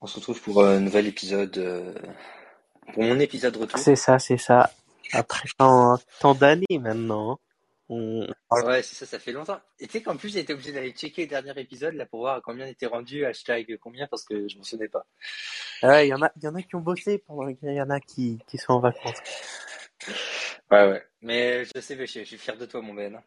[0.00, 1.94] On se retrouve pour un nouvel épisode, euh,
[2.92, 3.78] pour mon épisode retour.
[3.78, 4.70] C'est ça, c'est ça.
[5.12, 7.40] Après tant, tant d'années maintenant.
[7.88, 8.26] On...
[8.50, 9.60] Ouais, c'est ça, ça fait longtemps.
[9.78, 12.20] Et tu sais qu'en plus, j'ai été obligé d'aller checker le dernier épisode là pour
[12.20, 15.06] voir combien était rendu, hashtag combien, parce que je m'en souvenais pas.
[15.82, 17.90] Ouais, il y en a, y en a qui ont bossé pendant qu'il y en
[17.90, 19.18] a qui, qui sont en vacances.
[20.70, 21.02] Ouais, ouais.
[21.20, 23.20] Mais je sais, je suis fier de toi, mon Ben.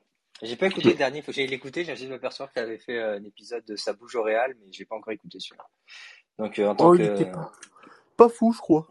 [0.44, 1.84] J'ai pas écouté le dernier, faut que j'aille l'écouter.
[1.84, 4.56] J'ai de m'apercevoir que tu avais fait euh, un épisode de Ça bouge au Réal,
[4.60, 5.66] mais j'ai pas encore écouté celui-là.
[6.38, 7.52] Donc, euh, en tant Oh, que, il était pas,
[8.16, 8.88] pas fou, je crois.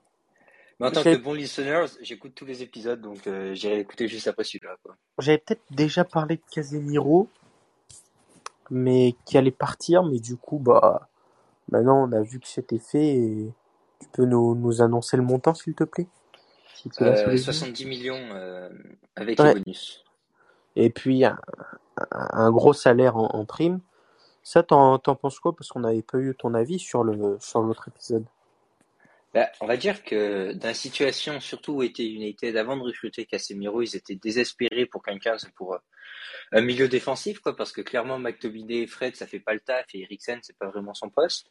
[0.81, 4.27] mais en tant que bon listener, j'écoute tous les épisodes, donc euh, j'irai l'écouter juste
[4.27, 4.77] après celui-là.
[5.21, 7.29] J'avais peut-être déjà parlé de Casemiro,
[8.71, 11.09] mais qui allait partir, mais du coup, bah,
[11.71, 13.53] maintenant on a vu que c'était fait et
[14.01, 16.09] tu peux nous, nous annoncer le montant, s'il te plaît?
[17.01, 17.53] Euh, les yeux.
[17.53, 18.69] 70 millions euh,
[19.15, 19.55] avec Ouais.
[19.55, 20.05] les bonus.
[20.77, 23.81] Et puis, un, gros salaire en, prime.
[24.43, 25.57] Ça, t'en, t'en penses quoi?
[25.57, 28.25] Parce qu'on n'avait pas eu ton avis sur le, sur l'autre épisode.
[29.35, 33.27] Bah, on va dire que dans la situation, surtout où était United, avant de recruter
[33.27, 35.79] Casemiro, ils étaient désespérés pour quelqu'un, pour euh,
[36.53, 39.87] un milieu défensif, quoi, parce que clairement, McTominay et Fred, ça fait pas le taf,
[39.95, 41.51] et Eriksen, c'est pas vraiment son poste.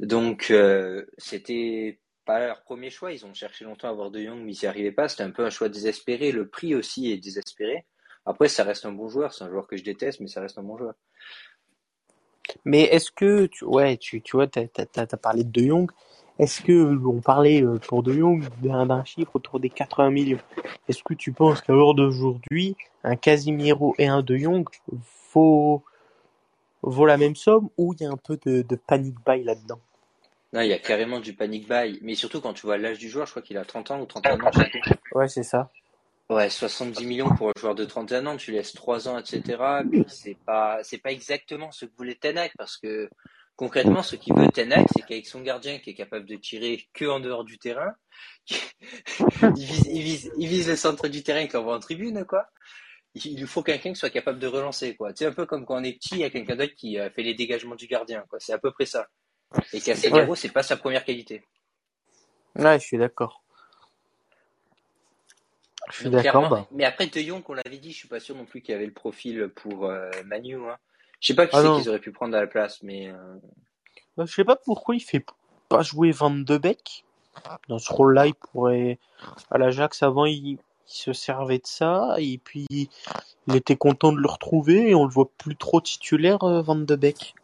[0.00, 3.12] Donc, euh, c'était pas leur premier choix.
[3.12, 5.08] Ils ont cherché longtemps à avoir De Jong, mais ils n'y arrivaient pas.
[5.08, 6.32] C'était un peu un choix désespéré.
[6.32, 7.86] Le prix aussi est désespéré.
[8.26, 9.32] Après, ça reste un bon joueur.
[9.32, 10.94] C'est un joueur que je déteste, mais ça reste un bon joueur.
[12.64, 15.90] Mais est-ce que, tu, ouais, tu, tu vois, t'as, t'as, parlé de De Jong.
[16.38, 20.38] Est-ce que on parlait euh, pour De Jong d'un, d'un chiffre autour des 80 millions?
[20.88, 24.68] Est-ce que tu penses qu'à l'heure d'aujourd'hui, un Casimiro et un De Jong
[25.32, 25.82] vaut,
[26.82, 29.80] vaut la même somme ou il y a un peu de, de panic buy là-dedans?
[30.52, 31.98] Non, il y a carrément du panic buy.
[32.02, 34.06] Mais surtout, quand tu vois l'âge du joueur, je crois qu'il a 30 ans ou
[34.06, 34.50] 31 ans.
[35.14, 35.70] Ouais, c'est ça.
[36.28, 39.62] Ouais, 70 millions pour un joueur de 31 ans, tu laisses 3 ans, etc.
[40.08, 43.08] C'est pas, c'est pas exactement ce que voulait Ten Hag, parce que
[43.54, 46.84] concrètement, ce qu'il veut Ten Hag, c'est qu'avec son gardien qui est capable de tirer
[46.92, 47.94] que en dehors du terrain,
[48.50, 52.46] il vise, il vise, il vise le centre du terrain qui envoie en tribune, quoi.
[53.14, 55.12] Il lui faut quelqu'un qui soit capable de relancer, quoi.
[55.14, 57.22] C'est un peu comme quand on est petit, il y a quelqu'un d'autre qui fait
[57.22, 58.40] les dégagements du gardien, quoi.
[58.40, 59.06] C'est à peu près ça.
[59.72, 61.44] Et Casemiro, c'est pas sa première qualité.
[62.56, 63.45] Ouais, je suis d'accord.
[65.90, 66.66] Je suis d'accord, bah.
[66.72, 68.86] mais après De Jong, on l'avait dit, je suis pas sûr non plus qu'il avait
[68.86, 70.56] le profil pour euh, Manu.
[70.56, 70.76] Hein.
[71.20, 73.34] Je sais pas qui Ah c'est qu'ils auraient pu prendre à la place, mais euh,
[74.16, 75.24] Bah, je sais pas pourquoi il fait
[75.68, 77.04] pas jouer Van de Beek.
[77.68, 78.98] Dans ce rôle-là, il pourrait,
[79.50, 84.18] à l'Ajax avant, il, il se servait de ça, et puis il était content de
[84.18, 87.34] le retrouver, et on le voit plus trop titulaire, euh, Van de Beek.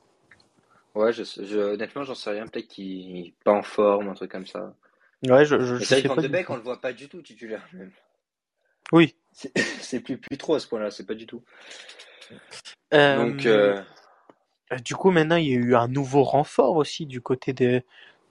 [0.95, 2.47] ouais, je, je, honnêtement, j'en sais rien.
[2.47, 4.75] Peut-être qu'il est pas en forme, un truc comme ça.
[5.29, 6.93] Ouais, je, je, je c'est vrai sais pas Van de Beek, on le voit pas
[6.93, 7.63] du tout titulaire.
[7.73, 7.91] Même.
[8.93, 9.15] Oui.
[9.81, 11.43] C'est plus, plus trop à ce point-là, c'est pas du tout.
[12.95, 13.81] Euh, Donc, euh,
[14.85, 17.83] Du coup, maintenant, il y a eu un nouveau renfort aussi du côté de,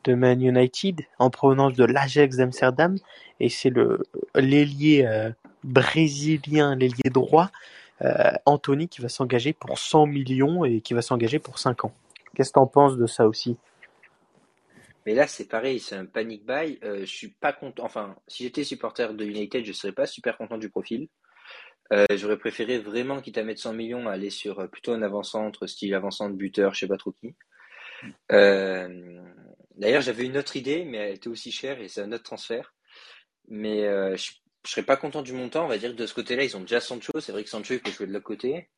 [0.05, 2.97] de Man United, en provenance de l'Ajax d'Amsterdam,
[3.39, 4.03] et c'est le
[4.35, 5.31] l'ailier euh,
[5.63, 7.51] brésilien, l'ailier droit,
[8.01, 11.93] euh, Anthony, qui va s'engager pour 100 millions et qui va s'engager pour 5 ans.
[12.35, 13.57] Qu'est-ce que t'en penses de ça aussi?
[15.05, 16.79] Mais là, c'est pareil, c'est un panic buy.
[16.83, 17.83] Euh, je suis pas content.
[17.83, 21.09] Enfin, si j'étais supporter de United, je serais pas super content du profil.
[21.93, 25.67] Euh, j'aurais préféré vraiment, quitte à mettre 100 millions, aller sur euh, plutôt un avant-centre,
[25.67, 27.35] style avant-centre, buteur, je sais pas trop qui.
[28.31, 29.21] Euh,
[29.75, 32.73] d'ailleurs, j'avais une autre idée, mais elle était aussi chère et c'est un autre transfert.
[33.49, 33.83] Mais
[34.15, 34.31] je,
[34.65, 35.65] je serais pas content du montant.
[35.65, 37.19] On va dire que de ce côté-là, ils ont déjà Sancho.
[37.19, 38.69] C'est vrai que Sancho, il peut jouer de l'autre côté.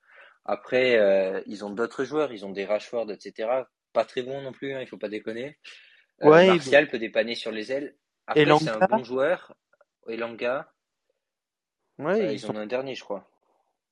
[0.46, 2.34] Après, ils ont d'autres joueurs.
[2.34, 3.50] Ils ont des Rashford, etc.
[3.94, 5.58] Pas très bons non plus, hein, il faut pas déconner.
[6.22, 7.96] Euh, Ouais, Martial peut dépanner sur les ailes.
[8.28, 9.54] Après, c'est un bon joueur.
[10.08, 10.72] Elanga,
[12.00, 12.52] Ouais, euh, ils ils sont...
[12.52, 13.28] en ont un dernier, je crois.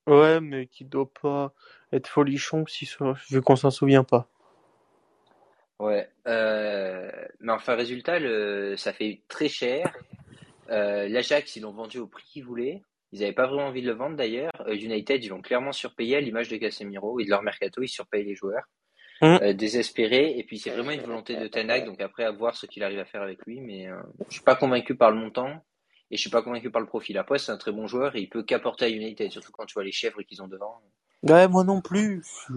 [0.08, 1.54] ouais, mais qui doit pas
[1.92, 4.30] être folichon si, ça- vu qu'on s'en souvient pas.
[5.80, 6.10] Ouais.
[6.28, 9.96] Euh, mais enfin, résultat, le, ça fait très cher.
[10.70, 12.84] Euh, L'Ajax, ils l'ont vendu au prix qu'ils voulaient.
[13.12, 14.52] Ils n'avaient pas vraiment envie de le vendre d'ailleurs.
[14.68, 18.24] United, ils l'ont clairement surpayé à l'image de Casemiro et de leur mercato, ils surpayent
[18.26, 18.64] les joueurs.
[19.22, 19.40] Hum.
[19.42, 20.38] Euh, désespérés.
[20.38, 22.84] Et puis c'est vraiment une volonté de Ten Hag, donc après à voir ce qu'il
[22.84, 23.62] arrive à faire avec lui.
[23.62, 23.96] Mais euh,
[24.28, 25.64] je suis pas convaincu par le montant
[26.10, 27.18] et je suis pas convaincu par le profil.
[27.18, 29.76] Après, c'est un très bon joueur et il peut qu'apporter à United, surtout quand tu
[29.76, 30.82] vois les chèvres qu'ils ont devant.
[31.24, 32.24] Ouais, moi non plus.
[32.50, 32.54] Je,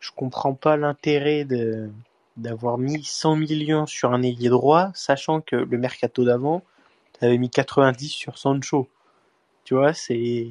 [0.00, 1.90] je comprends pas l'intérêt de
[2.36, 6.62] d'avoir mis 100 millions sur un ailier droit, sachant que le mercato d'avant,
[7.18, 8.88] t'avais mis 90 sur Sancho.
[9.64, 10.48] Tu vois, c'est...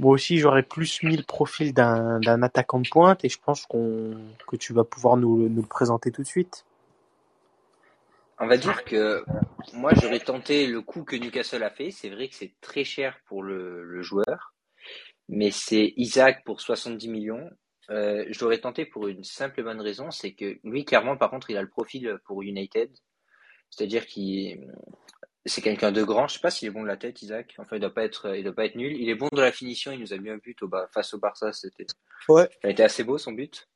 [0.00, 4.16] Moi aussi, j'aurais plus mis le profil d'un attaquant de pointe, et je pense qu'on
[4.48, 6.64] que tu vas pouvoir nous, nous le présenter tout de suite.
[8.38, 9.22] On va dire que
[9.74, 11.90] moi j'aurais tenté le coup que Newcastle a fait.
[11.90, 14.54] C'est vrai que c'est très cher pour le, le joueur,
[15.28, 17.50] mais c'est Isaac pour 70 millions.
[17.90, 21.28] Euh, je l'aurais tenté pour une simple et bonne raison, c'est que lui, clairement, par
[21.28, 22.90] contre, il a le profil pour United.
[23.68, 24.66] C'est-à-dire qu'il
[25.46, 26.28] c'est quelqu'un de grand.
[26.28, 27.54] Je sais pas s'il est bon de la tête, Isaac.
[27.58, 28.96] Enfin, il doit pas être, il doit pas être nul.
[29.00, 29.90] Il est bon de la finition.
[29.92, 31.52] Il nous a mis un but au bas, face au Barça.
[31.52, 31.86] C'était,
[32.28, 32.48] Ouais.
[32.62, 33.68] ça a été assez beau son but.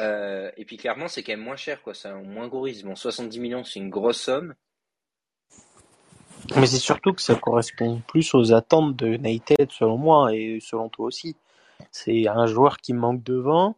[0.00, 1.94] Euh, et puis clairement, c'est quand même moins cher, quoi.
[1.94, 2.84] C'est un moins gros risque.
[2.84, 4.54] Bon, 70 millions, c'est une grosse somme.
[6.56, 10.88] Mais c'est surtout que ça correspond plus aux attentes de United, selon moi, et selon
[10.88, 11.36] toi aussi.
[11.90, 13.76] C'est un joueur qui manque devant,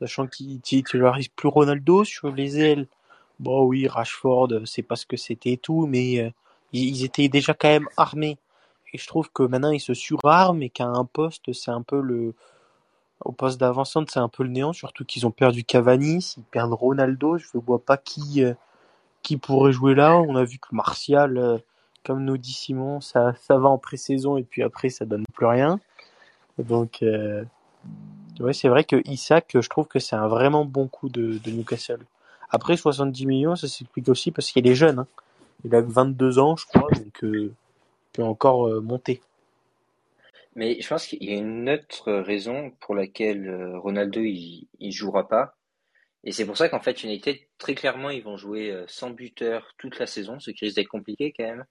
[0.00, 2.86] sachant qu'il tu tu leur arrives plus Ronaldo sur les ailes.
[3.42, 6.30] Bon oui, Rashford, c'est pas ce que c'était et tout, mais euh,
[6.72, 8.38] ils étaient déjà quand même armés.
[8.92, 12.00] Et je trouve que maintenant ils se surarment et qu'à un poste, c'est un peu
[12.00, 12.34] le
[13.24, 16.72] au poste d'avancante, c'est un peu le néant, surtout qu'ils ont perdu Cavani, s'ils perdent
[16.72, 18.54] Ronaldo, je ne vois pas qui euh,
[19.22, 20.16] qui pourrait jouer là.
[20.16, 21.58] On a vu que Martial, euh,
[22.04, 25.46] comme nous dit Simon, ça ça va en pré-saison et puis après ça donne plus
[25.46, 25.80] rien.
[26.58, 27.44] Donc euh,
[28.40, 32.06] ouais, c'est vrai que Isaac, je trouve que c'est un vraiment bon coup de Newcastle.
[32.52, 35.00] Après 70 millions, ça s'explique aussi parce qu'il est jeune.
[35.00, 35.08] Hein.
[35.64, 37.54] Il a que 22 ans, je crois, donc euh, il
[38.12, 39.22] peut encore euh, monter.
[40.54, 45.28] Mais je pense qu'il y a une autre raison pour laquelle euh, Ronaldo il, jouera
[45.28, 45.56] pas.
[46.24, 49.98] Et c'est pour ça qu'en fait United très clairement ils vont jouer sans buteur toute
[49.98, 51.64] la saison, ce qui risque d'être compliqué quand même.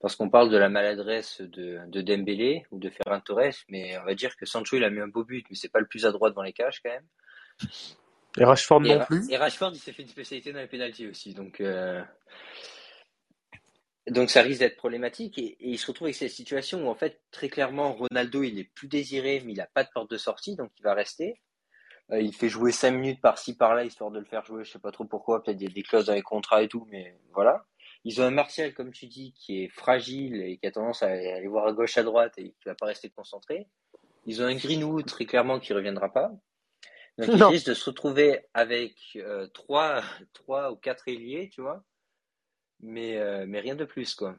[0.00, 4.04] Parce qu'on parle de la maladresse de, de Dembélé ou de Ferran Torres, mais on
[4.04, 6.06] va dire que Sancho il a mis un beau but, mais c'est pas le plus
[6.06, 7.06] adroit devant les cages quand même.
[8.38, 9.30] Et Rashford Et, non plus.
[9.30, 12.02] et Rashford il s'est fait une spécialité dans les pénaltys aussi, donc euh,
[14.08, 15.38] donc ça risque d'être problématique.
[15.38, 18.58] Et, et il se retrouve avec cette situation où en fait très clairement Ronaldo il
[18.58, 21.40] est plus désiré, mais il a pas de porte de sortie, donc il va rester.
[22.12, 24.78] Euh, il fait jouer 5 minutes par-ci par-là histoire de le faire jouer, je sais
[24.78, 27.16] pas trop pourquoi, peut-être il y a des clauses dans les contrats et tout, mais
[27.32, 27.64] voilà.
[28.04, 31.08] Ils ont un Martial, comme tu dis, qui est fragile et qui a tendance à
[31.08, 33.68] aller voir à gauche, à droite et qui va pas rester concentré.
[34.24, 36.32] Ils ont un Greenwood, très clairement, qui reviendra pas.
[37.20, 37.50] Donc Non.
[37.50, 40.00] risquent de se retrouver avec euh, trois,
[40.32, 41.82] trois ou quatre ailiers, tu vois,
[42.80, 44.36] mais, euh, mais rien de plus, quoi.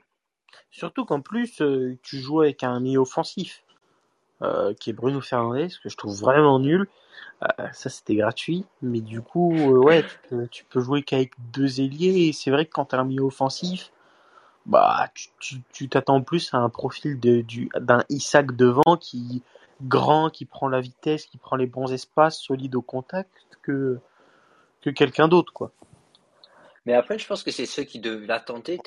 [0.71, 3.63] Surtout qu'en plus, euh, tu joues avec un milieu offensif,
[4.41, 6.87] euh, qui est Bruno Fernandes, que je trouve vraiment nul.
[7.73, 8.65] Ça, c'était gratuit.
[8.81, 12.27] Mais du coup, ouais, tu peux, tu peux jouer qu'avec deux ailiers.
[12.27, 13.91] Et c'est vrai que quand tu as un milieu offensif,
[14.65, 19.41] bah, tu tu tu t'attends plus à un profil de, du, d'un Isaac devant qui
[19.87, 23.31] grand, qui prend la vitesse, qui prend les bons espaces, solide au contact,
[23.61, 23.99] que,
[24.81, 25.71] que quelqu'un d'autre, quoi.
[26.85, 28.79] Mais après, je pense que c'est ceux qui devaient la tenter,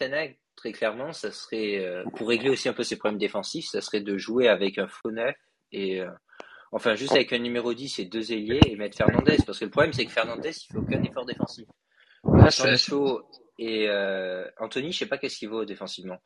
[0.56, 4.00] très clairement, ça serait, euh, pour régler aussi un peu ses problèmes défensifs, ça serait
[4.00, 5.37] de jouer avec un faux neuf
[5.70, 6.11] et, euh,
[6.73, 9.37] enfin, juste avec un numéro 10 et deux ailiers et mettre Fernandez.
[9.47, 11.67] Parce que le problème, c'est que Fernandez, il fait aucun effort défensif.
[12.25, 13.23] Ah, Sancho
[13.58, 16.19] et euh, Anthony, je sais pas qu'est-ce qu'il vaut défensivement.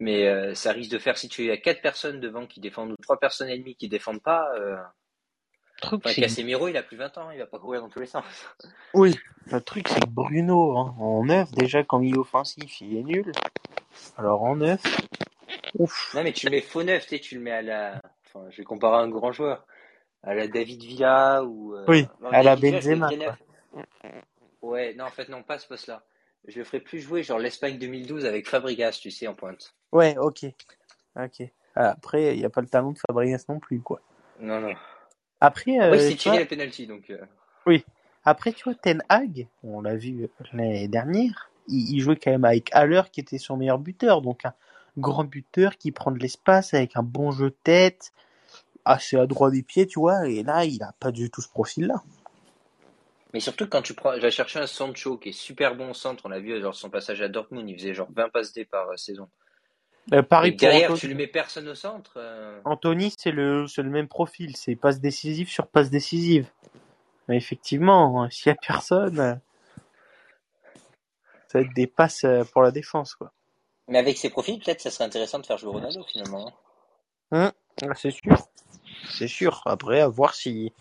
[0.00, 2.96] Mais euh, ça risque de faire, si tu as quatre personnes devant qui défendent ou
[3.02, 6.96] trois personnes et demie qui défendent pas, euh, Le truc, enfin, Casemiro, il a plus
[6.96, 8.24] 20 ans, il va pas courir dans tous les sens.
[8.92, 13.02] Oui, le truc c'est que Bruno, hein, en neuf, déjà quand milieu offensif, il est
[13.02, 13.32] nul.
[14.16, 14.82] Alors en neuf,
[15.78, 16.12] ouf.
[16.14, 18.00] Non, mais tu le mets faux neuf, tu sais, tu le mets à la.
[18.26, 19.64] Enfin, je vais comparer à un grand joueur.
[20.22, 21.76] À la David Villa ou.
[21.76, 23.10] euh, Oui, non, à la Benzema.
[24.62, 26.02] Ouais, non, en fait, non, pas ce poste-là.
[26.46, 29.74] Je le ferai plus jouer, genre l'Espagne 2012 avec Fabregas, tu sais, en pointe.
[29.92, 30.46] Ouais, ok.
[31.16, 31.42] Ok.
[31.74, 34.00] Après, il n'y a pas le talent de Fabregas non plus, quoi.
[34.40, 34.74] Non, non.
[35.40, 37.10] Après, il euh, tiré vois, donc.
[37.10, 37.24] euh,
[37.66, 37.84] oui.
[38.24, 42.44] Après, tu vois, Ten Hag, on l'a vu l'année dernière, il, il jouait quand même
[42.44, 44.22] avec Haller qui était son meilleur buteur.
[44.22, 44.54] Donc un
[44.96, 48.12] grand buteur qui prend de l'espace avec un bon jeu de tête,
[48.84, 50.26] assez adroit des pieds, tu vois.
[50.28, 52.02] Et là, il a pas du tout ce profil-là.
[53.34, 54.18] Mais surtout quand tu prends.
[54.18, 56.88] J'ai cherché un Sancho qui est super bon au centre, on l'a vu, genre son
[56.88, 59.28] passage à Dortmund, il faisait genre 20 passes D par euh, saison.
[60.12, 61.00] Euh, Et que pour derrière, Anthony.
[61.00, 62.12] tu lui mets personne au centre.
[62.16, 66.48] euh, Anthony, c'est le, le même profil, c'est passe décisive sur passe décisive.
[67.26, 69.34] Mais effectivement, hein, s'il y a personne, euh,
[71.48, 73.32] ça va être des passes pour la défense, quoi.
[73.88, 76.54] Mais avec ses profils, peut-être ça serait intéressant de faire jouer Ronaldo finalement.
[77.32, 77.52] hein.
[77.82, 78.36] Hum, ah, c'est sûr.
[79.10, 79.60] C'est sûr.
[79.66, 80.72] Après, à voir si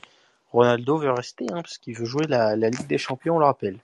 [0.54, 3.80] Ronaldo veut rester, hein, parce qu'il veut jouer la, Ligue des Champions, on le rappelle.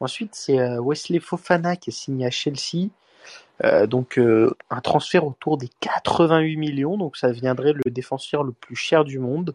[0.00, 2.88] Ensuite, c'est euh, Wesley Fofana qui est signé à Chelsea.
[3.62, 6.96] Euh, donc, euh, un transfert autour des 88 millions.
[6.96, 9.54] Donc, ça deviendrait le défenseur le plus cher du monde.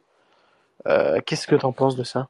[1.25, 2.29] Qu'est-ce que t'en penses de ça?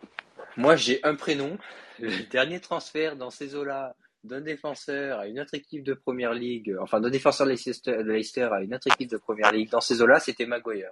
[0.56, 1.60] Moi, j'ai un prénom.
[2.00, 6.76] Le dernier transfert dans ces eaux-là d'un défenseur à une autre équipe de première ligue,
[6.82, 9.80] enfin d'un défenseur de Leicester, de Leicester à une autre équipe de première ligue dans
[9.80, 10.90] ces eaux-là, c'était Maguire.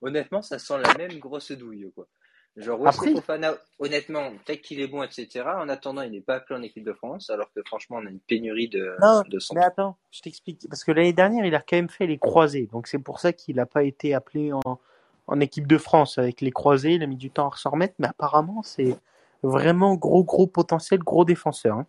[0.00, 2.06] Honnêtement, ça sent la même grosse douille, quoi.
[2.56, 5.42] Genre, Wesley Fofana, honnêtement, peut-être qu'il est bon, etc.
[5.56, 8.10] En attendant, il n'est pas appelé en équipe de France, alors que franchement, on a
[8.10, 9.58] une pénurie de, Non, de centre.
[9.58, 10.68] Mais attends, je t'explique.
[10.68, 12.68] Parce que l'année dernière, il a quand même fait les croisés.
[12.70, 14.78] Donc, c'est pour ça qu'il n'a pas été appelé en,
[15.26, 17.94] en équipe de France avec les croisés, il a mis du temps à s'en remettre,
[17.98, 18.96] mais apparemment c'est
[19.42, 21.78] vraiment gros gros potentiel, gros défenseur.
[21.78, 21.86] Hein.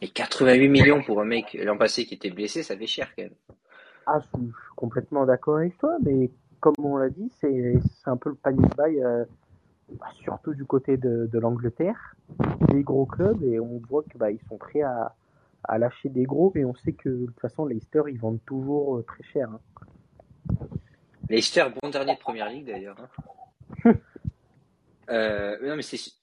[0.00, 3.24] Et 88 millions pour un mec l'an passé qui était blessé, ça fait cher quand
[3.24, 3.34] même.
[4.06, 7.74] Ah, je suis complètement d'accord avec toi, mais comme on l'a dit, c'est
[8.06, 9.24] un peu le panic buy, euh,
[10.22, 12.14] surtout du côté de, de l'Angleterre,
[12.68, 15.14] des gros clubs, et on voit qu'ils bah, sont prêts à,
[15.64, 18.98] à lâcher des gros, mais on sait que de toute façon, Leicester, ils vendent toujours
[18.98, 19.48] euh, très cher.
[19.50, 19.60] Hein.
[21.28, 22.96] Leicester, bon dernier de première ligue d'ailleurs.
[23.84, 23.94] Hein.
[25.10, 25.82] euh, non, mais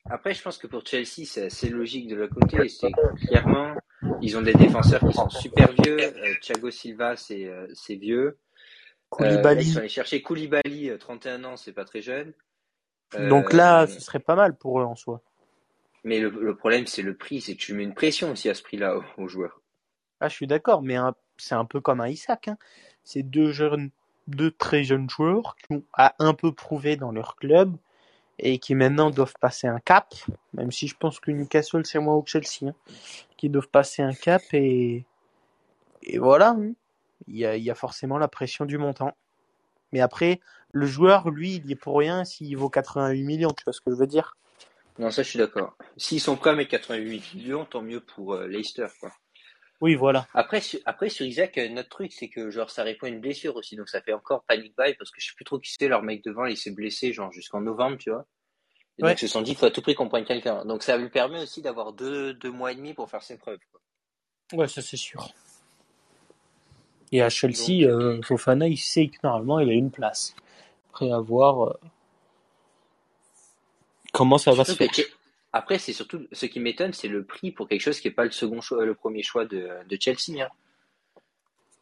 [0.09, 2.67] après, je pense que pour Chelsea, c'est assez logique de leur côté.
[2.67, 2.91] C'est
[3.27, 3.75] clairement,
[4.21, 5.97] ils ont des défenseurs qui sont super vieux.
[5.99, 8.37] Euh, Thiago Silva, c'est euh, vieux.
[9.09, 9.63] Koulibaly.
[9.63, 12.33] ils sont allés chercher Koulibaly, 31 ans, c'est pas très jeune.
[13.13, 15.21] Donc là, ce serait pas mal pour eux en soi.
[16.03, 18.63] Mais le, problème, c'est le prix, c'est que tu mets une pression aussi à ce
[18.63, 19.61] prix-là aux, joueurs.
[20.19, 20.95] Ah, je suis d'accord, mais
[21.37, 22.47] c'est un peu comme un Isaac.
[22.47, 22.57] Hein.
[23.03, 23.89] C'est deux jeunes,
[24.27, 25.83] deux très jeunes joueurs qui ont
[26.19, 27.75] un peu prouvé dans leur club
[28.39, 30.13] et qui maintenant doivent passer un cap,
[30.53, 32.75] même si je pense que Newcastle c'est moins haut que Chelsea, hein,
[33.35, 35.05] qui doivent passer un cap et,
[36.03, 36.71] et voilà, hein.
[37.27, 39.13] il, y a, il y a forcément la pression du montant.
[39.91, 40.39] Mais après,
[40.73, 43.81] le joueur, lui, il y est pour rien s'il vaut 88 millions, tu vois ce
[43.81, 44.37] que je veux dire?
[44.99, 45.75] Non, ça, je suis d'accord.
[45.95, 49.11] S'ils sont prêts à mettre 88 millions, tant mieux pour euh, Leicester, quoi.
[49.79, 50.27] Oui, voilà.
[50.33, 53.21] Après, sur, après, sur Isaac, euh, notre truc, c'est que, genre, ça répond à une
[53.21, 53.75] blessure aussi.
[53.75, 56.01] Donc, ça fait encore panic buy parce que je sais plus trop qui c'est, leur
[56.01, 58.25] mec devant, il s'est blessé, genre, jusqu'en novembre, tu vois.
[58.97, 60.65] Et donc, ils se sont dit, faut à tout prix qu'on prenne quelqu'un.
[60.65, 63.59] Donc, ça lui permet aussi d'avoir deux, deux mois et demi pour faire ses preuves,
[63.71, 63.79] quoi.
[64.53, 65.29] Ouais, ça, c'est sûr.
[67.11, 70.35] Et à Chelsea, euh, Fofana, il sait que normalement, il a une place.
[70.97, 71.63] Après avoir.
[71.63, 71.73] Euh
[74.13, 74.89] Comment ça va se faire?
[75.53, 78.25] Après, c'est surtout ce qui m'étonne, c'est le prix pour quelque chose qui n'est pas
[78.25, 80.41] le second choix, le premier choix de, de Chelsea.
[80.41, 80.49] Hein.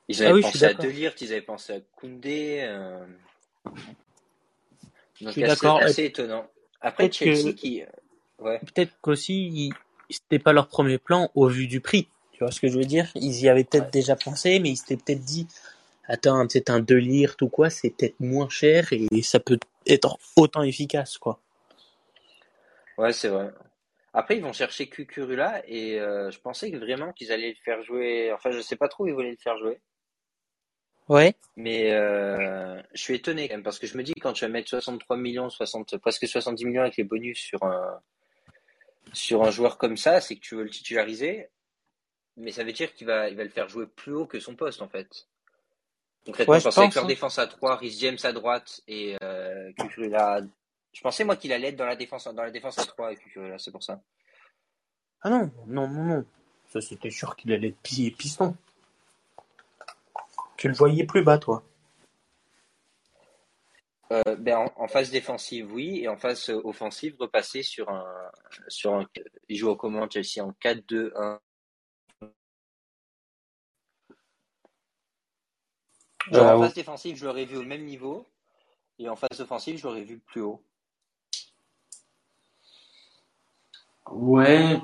[0.09, 2.59] Ils avaient ah pensé à Delirte, ils avaient pensé à Koundé.
[2.61, 3.05] Euh...
[5.21, 6.45] Donc, c'est assez, étonnant.
[6.81, 7.83] Après, Chelsea qui.
[8.39, 8.59] Ouais.
[8.59, 9.71] Peut-être qu'aussi,
[10.09, 12.09] c'était pas leur premier plan au vu du prix.
[12.33, 13.09] Tu vois ce que je veux dire?
[13.15, 15.47] Ils y avaient peut-être déjà pensé, mais ils s'étaient peut-être dit
[16.07, 19.57] Attends, c'est un Delirte ou quoi, c'est peut-être moins cher et ça peut
[19.87, 21.39] être autant efficace, quoi.
[22.97, 23.51] Ouais, c'est vrai.
[24.13, 27.83] Après, ils vont chercher Cucurula et euh, je pensais que vraiment qu'ils allaient le faire
[27.83, 28.31] jouer.
[28.31, 29.81] Enfin, je sais pas trop où ils voulaient le faire jouer.
[31.09, 31.35] Ouais.
[31.55, 34.49] Mais euh, je suis étonné quand même parce que je me dis quand tu vas
[34.49, 37.99] mettre 63 millions, 60, presque 70 millions avec les bonus sur un,
[39.11, 41.49] sur un joueur comme ça, c'est que tu veux le titulariser.
[42.37, 44.55] Mais ça veut dire qu'il va, il va le faire jouer plus haut que son
[44.55, 45.27] poste en fait.
[46.25, 47.07] Concrètement, ouais, je pensais que leur hein.
[47.07, 49.71] défense à 3, Rhys James à droite et euh,
[50.91, 53.35] je pensais, moi, qu'il allait être dans la défense, dans la défense à 3 avec
[53.35, 54.01] là, c'est pour ça.
[55.21, 56.25] Ah non, non, non, non.
[56.71, 58.55] Ça, c'était sûr qu'il allait être piston.
[60.57, 61.63] Tu le voyais plus bas, toi
[64.11, 68.05] euh, ben, en, phase défensive, oui, et en phase offensive, repasser sur un,
[68.67, 69.05] sur un,
[69.49, 71.39] il joue au comment Chelsea en 4-2-1.
[76.31, 78.25] En euh, phase défensive, je l'aurais vu au même niveau,
[78.99, 80.61] et en phase offensive, je l'aurais vu plus haut.
[84.11, 84.79] Ouais.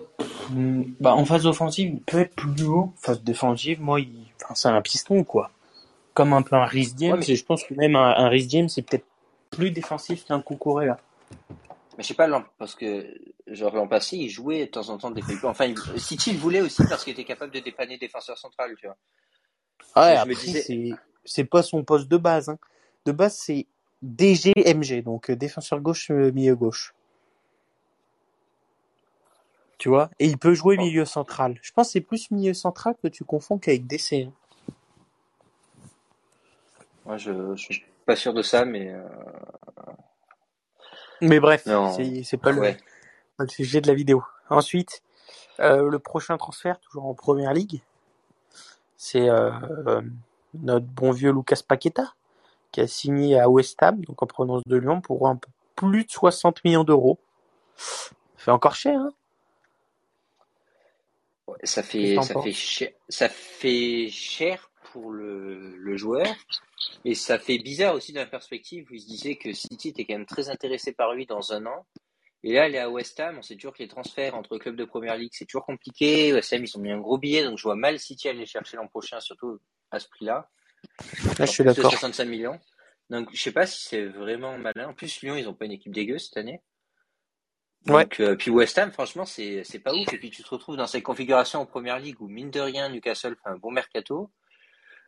[1.00, 2.93] Bah, en phase offensive, il peut être plus haut.
[2.98, 4.25] Phase défensive, moi, il...
[4.43, 5.51] enfin, c'est un piston, quoi.
[6.13, 7.21] Comme un peu un Rhys James.
[7.25, 7.36] mais...
[7.36, 9.05] je pense que même un, un Rhys James, c'est peut-être
[9.50, 10.43] plus défensif qu'un
[10.86, 10.98] là.
[11.98, 13.13] Mais je sais pas, parce que,
[13.48, 15.77] genre, l'an passé, il jouait de temps en temps des Enfin, il...
[16.00, 18.98] City le voulait aussi parce qu'il était capable de dépanner défenseur central, tu vois.
[19.95, 20.89] Ah ouais, après, c'est,
[21.25, 22.58] c'est pas son poste de base, hein.
[23.06, 23.66] De base, c'est
[24.04, 26.94] DG-MG, donc euh, défenseur gauche, euh, milieu gauche
[29.82, 30.12] tu vois?
[30.20, 31.58] Et il peut jouer milieu central.
[31.63, 34.13] Je pense que c'est plus milieu central que tu confonds qu'avec DC.
[34.13, 34.32] Hein.
[37.04, 38.94] Moi, je, suis pas sûr de ça, mais.
[38.94, 39.01] Euh,
[41.22, 44.24] mais bref, c'est pas le, sujet de la vidéo.
[44.51, 45.01] Ensuite,
[45.60, 47.82] euh, le prochain transfert, toujours en première ligue,
[48.98, 49.50] c'est euh,
[50.53, 52.13] notre bon vieux Lucas Paqueta,
[52.72, 56.05] qui a signé à West Ham, donc en provenance de Lyon, pour un peu plus
[56.05, 57.20] de 60 millions d'euros.
[58.38, 59.13] Fait encore cher, hein
[61.63, 66.27] ça fait, ça fait, cher, ça fait cher pour le, le joueur.
[67.05, 70.05] Et ça fait bizarre aussi dans la perspective où il se disait que City était
[70.05, 71.86] quand même très intéressé par lui dans un an.
[72.43, 73.38] Et là, il est à West Ham.
[73.38, 76.34] On sait toujours que les transferts entre clubs de première ligue, c'est toujours compliqué.
[76.34, 77.43] West Ham, ils ont mis un gros billet.
[77.43, 79.60] Donc, je vois mal City aller chercher l'an prochain, surtout
[79.91, 80.50] à ce prix-là.
[81.38, 81.91] Là, je suis d'accord.
[81.91, 82.60] 65 millions.
[83.10, 84.89] Donc, je sais pas si c'est vraiment malin.
[84.89, 86.62] En plus, Lyon, ils ont pas une équipe dégueu cette année.
[87.86, 90.13] Donc, euh, puis West Ham, franchement, c'est pas ouf.
[90.13, 92.89] Et puis tu te retrouves dans cette configuration en première ligue où mine de rien,
[92.89, 94.31] Newcastle fait un bon mercato.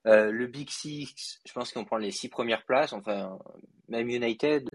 [0.05, 2.91] Euh, le Big Six, je pense qu'on prend les six premières places.
[2.93, 3.37] Enfin,
[3.87, 4.67] même United,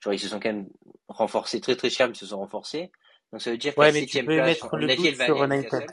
[0.00, 0.68] genre ils se sont quand même
[1.08, 2.90] renforcés très très cher, mais ils se sont renforcés.
[3.32, 4.94] Donc ça veut dire Ouais, qu'à mais tu septième peux place, mettre on le a.
[5.44, 5.86] United.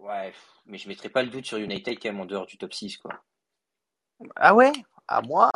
[0.00, 0.32] Ouais,
[0.66, 2.96] mais je mettrais pas le doute sur United quand même en dehors du top 6,
[2.96, 3.22] quoi.
[4.34, 4.72] Ah ouais?
[5.06, 5.50] À moi,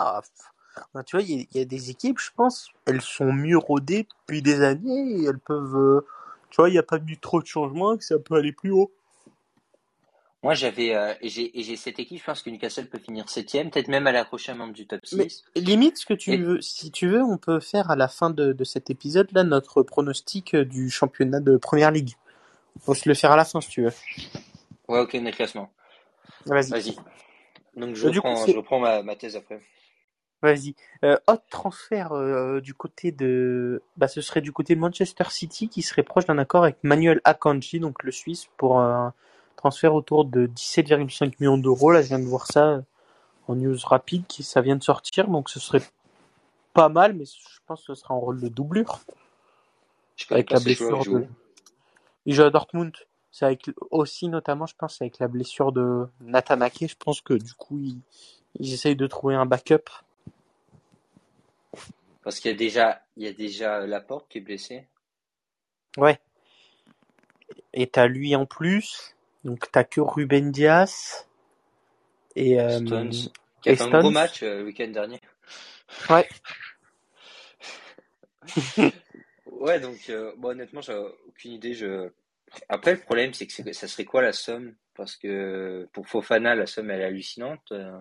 [0.95, 3.33] ben, tu vois, il y, a- il y a des équipes, je pense, elles sont
[3.33, 6.07] mieux rodées depuis des années et elles peuvent, euh,
[6.51, 8.71] tu vois, il n'y a pas eu trop de changements, que ça peut aller plus
[8.73, 8.91] haut.
[10.43, 13.29] Moi, j'avais, euh, et j'ai, et j'ai cette équipe, je pense que Newcastle peut finir
[13.29, 15.45] septième, peut-être même aller accrocher un membre du top Mais 6.
[15.57, 18.29] limite, ce que tu Et, veux, si tu veux, on peut faire à la fin
[18.29, 22.17] de, de cet épisode-là notre pronostic euh, du championnat de Première Ligue.
[22.87, 23.93] Peut se le faire à la fin si tu veux.
[24.89, 25.71] ouais, ok, notre classement.
[26.47, 26.71] Vas-y.
[26.71, 26.97] Vas-y.
[27.77, 29.61] Donc, je Euh, coup, reprends, je c'est, reprends ma, ma thèse après.
[30.43, 30.75] vas-y.
[31.05, 35.69] Euh, autre transfert euh, du côté de, bah, ce serait du côté de Manchester City
[35.69, 39.15] qui serait proche d'un accord avec Manuel Akanji, donc le Suisse, pour un
[39.57, 41.91] transfert autour de 17,5 millions d'euros.
[41.91, 42.83] Là, je viens de voir ça
[43.49, 45.83] en news rapide, qui ça vient de sortir, donc ce serait
[46.75, 49.01] pas mal, mais je pense que ce sera en rôle de doublure
[50.17, 51.27] Je avec la blessure de.
[52.27, 52.93] Il joue à Dortmund.
[53.31, 56.87] C'est avec aussi notamment, je pense, avec la blessure de Nathan Ake.
[56.89, 58.01] Je pense que du coup, ils,
[58.61, 59.91] ils essayent de trouver un backup.
[62.23, 64.87] Parce qu'il y a déjà, il y a déjà Laporte qui est blessé.
[65.97, 66.19] Ouais.
[67.73, 69.15] Et t'as lui en plus.
[69.45, 71.27] Donc t'as que Ruben Dias
[72.35, 73.13] et, euh, Stones,
[73.63, 75.21] qui a fait un gros match euh, le week-end dernier.
[76.09, 76.29] Ouais.
[79.65, 80.95] Ouais, donc, euh, bon, honnêtement, j'ai
[81.27, 81.73] aucune idée.
[81.73, 82.11] Je...
[82.69, 84.75] Après, le problème, c'est que ça serait quoi la somme?
[84.95, 87.73] Parce que pour Fofana, la somme, elle est hallucinante.
[87.73, 87.99] euh.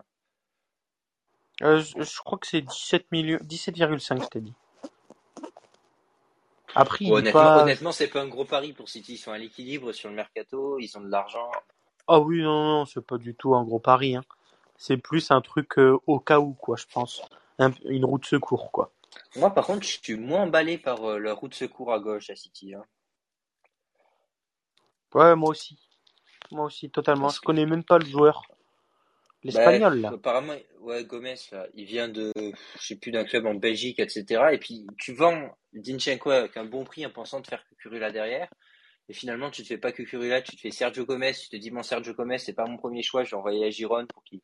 [1.62, 4.54] Euh, je, je crois que c'est 17 millions, 17,5, je t'ai dit.
[6.76, 7.62] Après, Bon, honnêtement, pas.
[7.62, 9.14] honnêtement, c'est pas un gros pari pour City.
[9.14, 11.50] Ils sont à l'équilibre sur le mercato, ils ont de l'argent.
[12.08, 14.18] Ah oui, non, non, c'est pas du tout un gros pari.
[14.18, 14.24] Hein.
[14.78, 17.22] C'est plus un truc euh, au cas où, quoi, je pense.
[17.58, 18.92] Un- une roue de secours, quoi.
[19.36, 22.30] Moi, par contre, je suis moins emballé par euh, leur route de secours à gauche
[22.30, 22.74] à City.
[22.74, 22.84] hein.
[25.14, 25.78] Ouais, moi aussi.
[26.52, 27.24] Moi aussi, totalement.
[27.24, 28.44] Parce Je que, connais même pas le joueur.
[28.48, 28.60] bah,
[29.44, 30.10] L'espagnol, là.
[30.10, 34.54] apparemment, ouais, Gomez, là, il vient de, je sais plus, d'un club en Belgique, etc.
[34.54, 38.50] Et puis, tu vends Dinchenko avec un bon prix en pensant te faire Cucurella derrière.
[39.10, 41.34] Et finalement, tu te fais pas Cucurella, tu te fais Sergio Gomez.
[41.34, 43.24] Tu te dis, bon, Sergio Gomez, c'est pas mon premier choix.
[43.24, 44.42] Je vais envoyer à Giron pour qu'il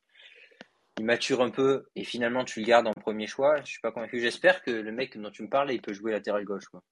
[0.99, 1.85] il mature un peu.
[1.95, 3.61] Et finalement, tu le gardes en premier choix.
[3.61, 4.19] Je suis pas convaincu.
[4.19, 6.83] J'espère que le mec dont tu me parles, il peut jouer latéral gauche, quoi.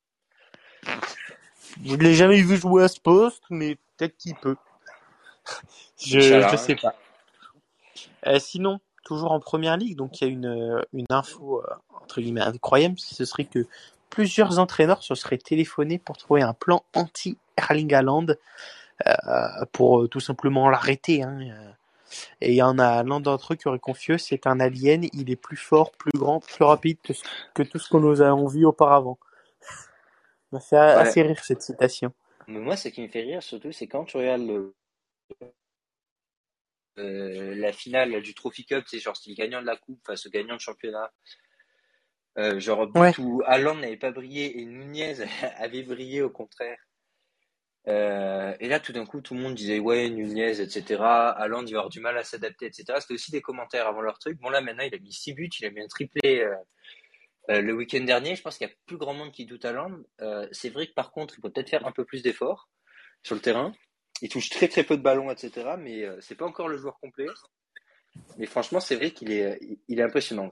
[1.83, 4.55] Je l'ai jamais vu jouer à ce poste, mais peut-être qu'il peut.
[5.99, 6.95] Je, sais pas.
[8.27, 12.21] Euh, sinon, toujours en première ligue, donc il y a une, une info euh, entre
[12.21, 13.65] guillemets incroyable, ce serait que
[14.09, 18.27] plusieurs entraîneurs se seraient téléphonés pour trouver un plan anti-Erling Haaland
[19.07, 21.23] euh, pour tout simplement l'arrêter.
[21.23, 21.39] Hein.
[22.41, 25.29] Et il y en a l'un d'entre eux qui aurait confié, c'est un alien, il
[25.29, 26.97] est plus fort, plus grand, plus rapide
[27.53, 29.17] que, tout ce que nous avons vu auparavant.
[30.51, 30.83] Ça m'a fait Ouais.
[31.01, 32.13] assez rire cette citation.
[32.47, 34.73] Mais moi, ce qui me fait rire, surtout, c'est quand tu regardes le,
[36.99, 40.25] euh, la finale du Trophy Cup, c'est genre c'était le gagnant de la coupe face
[40.25, 41.11] au gagnant de championnat.
[42.37, 43.13] Euh, genre Ouais.
[43.19, 45.15] où Haaland n'avait pas brillé et Nunez
[45.57, 46.77] avait brillé au contraire.
[47.87, 51.01] Euh, et là, tout d'un coup, tout le monde disait ouais, Nunez, etc.
[51.01, 52.85] Haaland, il va avoir du mal à s'adapter, etc.
[52.99, 54.37] C'était aussi des commentaires avant leur truc.
[54.39, 56.55] Bon là, maintenant, il a mis 6 buts, il a mis un triplé euh,
[57.49, 58.35] euh, le week-end dernier.
[58.35, 59.99] Je pense qu'il y a plus grand monde qui doute Haaland.
[60.21, 62.69] Euh, c'est vrai que par contre, il faut peut-être faire un peu plus d'efforts
[63.23, 63.71] sur le terrain.
[64.21, 65.75] Il touche très très peu de ballons, etc.
[65.79, 67.27] Mais c'est pas encore le joueur complet.
[68.37, 70.51] Mais franchement, c'est vrai qu'il est, il est impressionnant.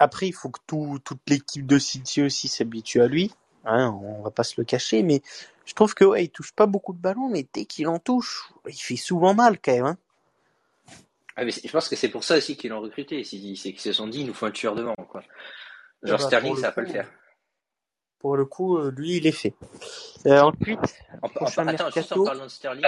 [0.00, 3.30] Après, il faut que tout, toute l'équipe de City aussi s'habitue à lui.
[3.64, 5.22] Hein, on va pas se le cacher, mais
[5.66, 8.50] je trouve que ouais, il touche pas beaucoup de ballons, mais dès qu'il en touche,
[8.66, 9.86] il fait souvent mal quand même.
[9.86, 9.96] Hein.
[11.36, 13.24] Ah, mais je pense que c'est pour ça aussi qu'ils l'ont recruté.
[13.24, 15.22] C'est qu'ils se sont dit, il nous faut un tueur devant, quoi.
[16.04, 17.10] Et Genre bah, Sterling, ça va pas le faire.
[18.18, 19.54] pour le coup, euh, lui, il est fait.
[20.26, 20.78] Euh, ensuite,
[21.22, 21.28] En-
[21.62, 22.84] en- attends, juste en parlant de Sterling,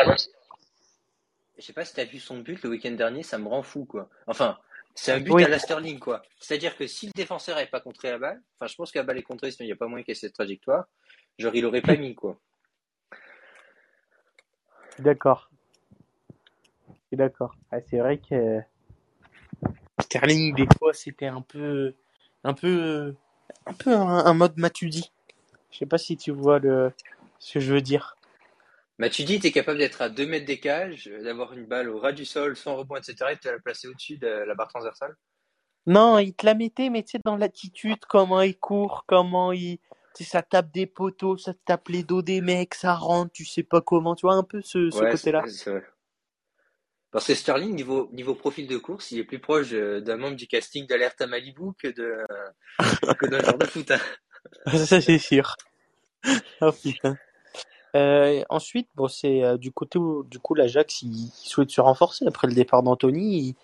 [1.57, 3.85] je sais pas si t'as vu son but le week-end dernier, ça me rend fou,
[3.85, 4.09] quoi.
[4.27, 4.59] Enfin,
[4.95, 5.45] c'est un but Oui.
[5.45, 6.23] à la Sterling, quoi.
[6.39, 9.05] C'est-à-dire que si le défenseur n'avait pas contré la balle, enfin, je pense que la
[9.05, 10.87] balle est contrée, sinon il n'y a pas moyen qu'il y ait cette trajectoire,
[11.39, 12.39] genre il aurait pas mis, quoi.
[14.99, 15.51] D'accord.
[17.13, 17.55] D'accord.
[17.71, 18.61] Ah, c'est vrai que
[20.01, 21.95] Sterling, des fois, c'était un peu,
[22.43, 23.15] un peu,
[23.67, 25.13] un peu un, un mode Matuidi.
[25.71, 26.93] Je sais pas si tu vois le,
[27.39, 28.17] ce que je veux dire.
[28.99, 31.89] Bah, tu dis, t'es capable d'être à 2 mètres des cages, euh, d'avoir une balle
[31.89, 34.69] au ras du sol, sans rebond, etc., et de la placer au-dessus de la barre
[34.69, 35.15] transversale.
[35.87, 39.79] Non, il te la mettait, mais tu sais, dans l'attitude, comment il court, comment il,
[40.15, 43.45] tu sais, ça tape des poteaux, ça tape les dos des mecs, ça rentre, tu
[43.45, 45.45] sais pas comment, tu vois, un peu ce, ce Ouais, côté-là.
[47.11, 50.37] Parce que Sterling, niveau, niveau profil de course, il est plus proche euh, d'un membre
[50.37, 52.17] du casting d'Alerte à Malibu que de
[53.19, 53.91] que d'un joueur de foot.
[53.93, 54.01] hein.
[54.87, 55.55] Ça, c'est sûr.
[56.61, 57.17] Oh putain.
[57.97, 61.81] Euh, ensuite, bon, c'est euh, du côté où, du coup, l'Ajax, il, il souhaite se
[61.81, 63.39] renforcer après le départ d'Anthony.
[63.39, 63.55] Il,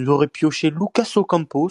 [0.00, 1.68] ils auraient pioché Lucas Ocampos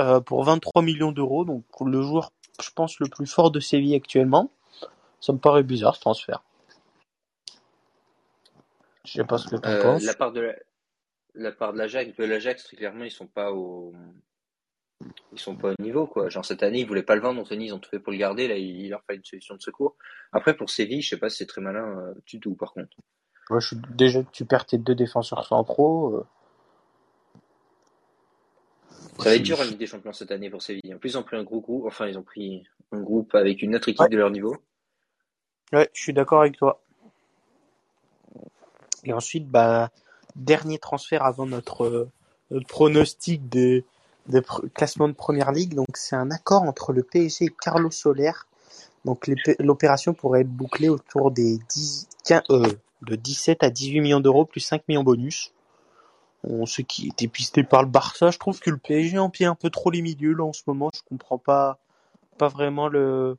[0.00, 2.30] euh, pour 23 millions d'euros, donc le joueur,
[2.62, 4.50] je pense, le plus fort de Séville actuellement.
[5.20, 6.42] Ça me paraît bizarre ce transfert.
[9.04, 10.04] Je sais pas ce que t'en Euh, penses.
[10.04, 10.54] la part de la,
[11.34, 13.92] la part de l'Ajax, de l'Ajax, très clairement, ils sont pas au
[15.32, 16.28] ils sont pas au niveau quoi.
[16.28, 18.18] Genre cette année, ils voulaient pas le vendre, Anthony, ils ont tout fait pour le
[18.18, 18.48] garder.
[18.48, 19.96] Là, il, leur fallait une solution de secours.
[20.32, 22.54] Après, pour Séville, je sais pas si c'est très malin euh, du tout.
[22.54, 22.96] Par contre,
[23.50, 26.14] Ouais, je suis déjà tu perds tes deux défenseurs centraux.
[26.16, 26.26] euh,
[29.18, 30.94] ça va être dur en Ligue des Champions cette année pour Séville.
[30.94, 31.84] En plus, ils ont pris un gros groupe.
[31.86, 34.08] Enfin, ils ont pris un groupe avec une autre équipe Ouais.
[34.08, 34.56] de leur niveau.
[35.72, 36.80] Ouais, je suis d'accord avec toi.
[39.04, 39.90] Et ensuite, bah,
[40.36, 42.10] dernier transfert avant notre, euh,
[42.50, 43.84] notre pronostic de,
[44.26, 44.42] de
[44.74, 45.74] classement de première ligue.
[45.74, 48.32] Donc, c'est un accord entre le PSG et Carlos Soler.
[49.04, 54.20] Donc, l'opération pourrait être bouclée autour des 10, 15, euh, de 17 à 18 millions
[54.20, 55.52] d'euros plus 5 millions bonus.
[56.42, 58.30] On, ce qui était pisté par le Barça.
[58.30, 60.90] Je trouve que le PSG empile un peu trop les milieux, là, en ce moment.
[60.94, 61.78] Je comprends pas,
[62.38, 63.36] pas vraiment le,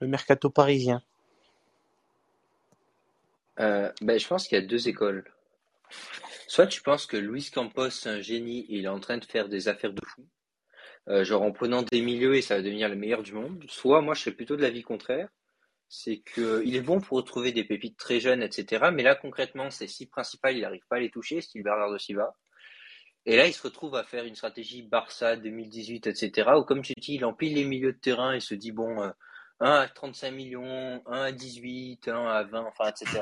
[0.00, 1.02] le mercato parisien.
[3.60, 5.24] Euh, ben, je pense qu'il y a deux écoles.
[6.48, 9.50] Soit tu penses que Luis Campos, c'est un génie il est en train de faire
[9.50, 10.26] des affaires de fou,
[11.08, 13.62] euh, genre en prenant des milieux et ça va devenir le meilleur du monde.
[13.68, 15.28] Soit moi, je serais plutôt de l'avis contraire.
[15.90, 18.88] C'est que il est bon pour retrouver des pépites très jeunes, etc.
[18.92, 22.34] Mais là, concrètement, ses six principales, il n'arrive pas à les toucher, style Bernardo Silva.
[23.26, 26.50] Et là, il se retrouve à faire une stratégie Barça 2018, etc.
[26.56, 29.10] Où, comme tu dis, il empile les milieux de terrain et se dit, bon, euh,
[29.60, 33.20] 1 à 35 millions, 1 à 18, 1 à 20, enfin, etc.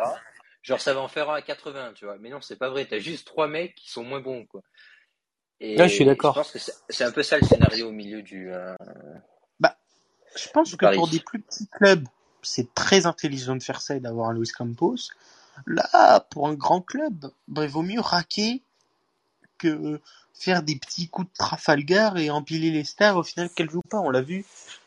[0.67, 2.17] Genre, ça va en faire un à 80, tu vois.
[2.19, 2.87] Mais non, c'est pas vrai.
[2.87, 4.63] T'as juste trois mecs qui sont moins bons, quoi.
[5.61, 6.35] Et Ouais, je suis d'accord.
[6.35, 8.75] pense que c'est un peu ça le scénario au milieu du, euh,
[9.61, 9.77] Bah,
[10.35, 12.05] je pense que pour des plus petits clubs,
[12.43, 14.97] c'est très intelligent de faire ça et d'avoir un Luis Campos.
[15.67, 18.61] Là, pour un grand club, bah, il vaut mieux raquer
[19.59, 20.01] que
[20.35, 24.01] faire des petits coups de Trafalgar et empiler les stars au final qu'elles jouent pas.
[24.01, 24.45] On l'a vu,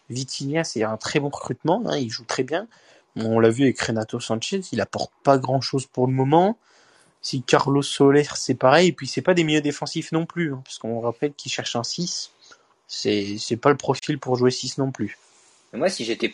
[0.10, 2.68] Vitinha, c'est un très bon recrutement, hein, il joue très bien.
[3.16, 6.58] On l'a vu avec Renato Sanchez, il apporte pas grand chose pour le moment.
[7.22, 10.62] Si Carlos Soler, c'est pareil, et puis c'est pas des milieux défensifs non plus, hein,
[10.64, 12.32] parce qu'on rappelle qu'il cherche un 6.
[12.88, 15.18] C'est, c'est pas le profil pour jouer 6 non plus.
[15.74, 16.34] Moi, si j'étais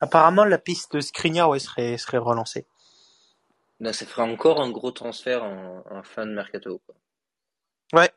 [0.00, 2.66] Apparemment, la piste Skriniar ouais, serait, serait relancée.
[3.80, 6.80] Ben, ça ferait encore un gros transfert en, en fin de mercato.
[6.84, 6.94] Quoi.
[8.00, 8.10] Ouais.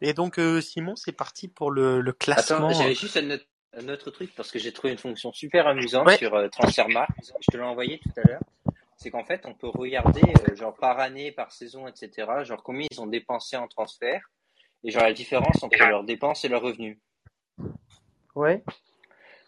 [0.00, 2.68] Et donc, euh, Simon, c'est parti pour le, le classement.
[2.68, 3.44] Attends, j'avais juste un autre,
[3.76, 6.16] un autre truc parce que j'ai trouvé une fonction super amusante Ouais.
[6.16, 7.10] sur euh, Transfermarkt.
[7.40, 8.42] Je te l'ai envoyé tout à l'heure.
[8.96, 12.28] C'est qu'en fait, on peut regarder euh, genre par année, par saison, etc.
[12.44, 14.28] Genre combien ils ont dépensé en transfert
[14.84, 16.98] et genre la différence entre leurs dépenses et leurs revenus.
[18.34, 18.62] Ouais.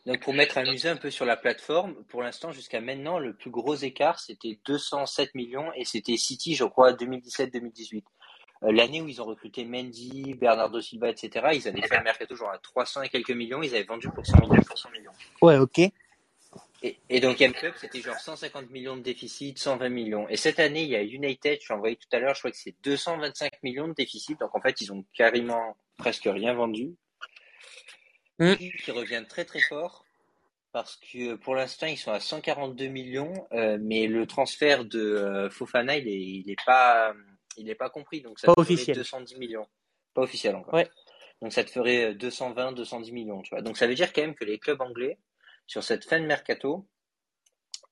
[0.06, 3.50] Donc pour mettre amusé un peu sur la plateforme, pour l'instant jusqu'à maintenant, le plus
[3.50, 8.02] gros écart c'était 207 millions et c'était City, je crois, 2017-2018.
[8.62, 12.35] Euh, L'année où ils ont recruté Mendy, Bernardo Silva, etc., ils avaient fait un mercato
[12.37, 14.62] genre à 300 et quelques millions, ils avaient vendu pour 100 millions.
[14.62, 15.12] Pour 100 millions.
[15.40, 15.81] Ouais, ok.
[16.83, 20.29] Et, et donc M Club, c'était genre 150 millions de déficit, 120 millions.
[20.29, 22.51] Et cette année, il y a United, je l'ai envoyé tout à l'heure, je crois
[22.51, 24.40] que c'est 225 millions de déficit.
[24.40, 26.94] Donc en fait, ils ont carrément presque rien vendu.
[28.38, 28.55] Mm.
[28.55, 30.05] Qui revient très très fort.
[30.73, 35.51] Parce que pour l'instant, ils sont à 142 millions, euh, mais le transfert de euh,
[35.51, 37.12] Fofana, il est, il est pas,
[37.56, 38.20] il est pas compris.
[38.22, 38.96] Donc ça Pas te ferait officiel.
[38.96, 39.66] 210 millions.
[40.14, 40.74] Pas officiel encore.
[40.74, 40.88] Ouais.
[41.42, 43.62] Donc ça te ferait 220, 210 millions, tu vois.
[43.62, 45.18] Donc ça veut dire quand même que les clubs anglais,
[45.66, 46.86] sur cette fin de mercato,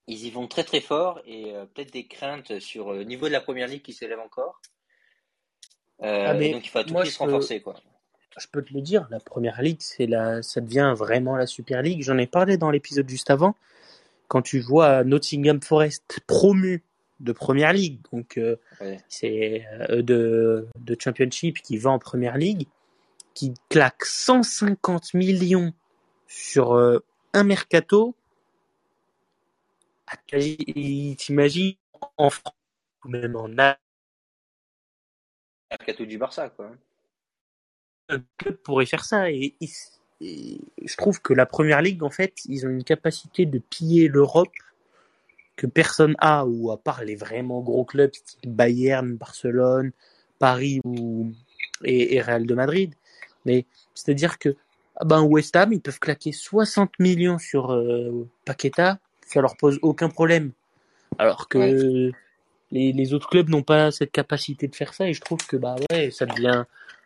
[0.07, 3.33] ils y vont très très fort et euh, peut-être des craintes sur le niveau de
[3.33, 4.61] la première ligue qui s'élève encore.
[6.03, 7.75] Euh, Ah, mais donc il faut à tout prix se peux- renforcer, quoi.
[8.39, 11.83] Je peux te le dire, la première ligue, c'est la, ça devient vraiment la Super
[11.83, 12.03] League.
[12.03, 13.57] J'en ai parlé dans l'épisode juste avant.
[14.29, 16.85] Quand tu vois Nottingham Forest promu
[17.21, 19.01] de première ligue, donc euh, Ouais.
[19.09, 22.67] c'est euh, de, de Championship qui va en première ligue,
[23.35, 25.73] qui claque 150 millions
[26.27, 27.01] sur euh,
[27.33, 28.15] un mercato.
[30.07, 30.17] Ah,
[31.19, 31.75] T'imagines
[32.17, 32.55] en France
[33.05, 33.77] ou même en Allemagne,
[35.71, 36.71] Mercato du Barça, quoi.
[38.09, 39.55] un club pourrait faire ça et
[40.21, 44.51] je trouve que la première ligue en fait ils ont une capacité de piller l'Europe
[45.59, 49.91] que personne a ou à part les vraiment gros clubs style Bayern, Barcelone,
[50.39, 51.33] Paris ou
[51.85, 52.95] et, et Real de Madrid
[53.45, 54.57] mais c'est à dire que
[54.97, 59.79] ah ben West Ham ils peuvent claquer 60 millions sur euh, Paqueta ça leur pose
[59.83, 60.53] aucun problème.
[61.19, 62.11] Alors que
[62.71, 65.57] les, les autres clubs n'ont pas cette capacité de faire ça et je trouve que
[65.57, 66.65] bah ouais, ça devient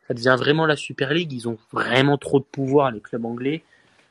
[0.08, 1.32] ça devient vraiment la Super League.
[1.32, 3.62] Ils ont vraiment trop de pouvoir les clubs anglais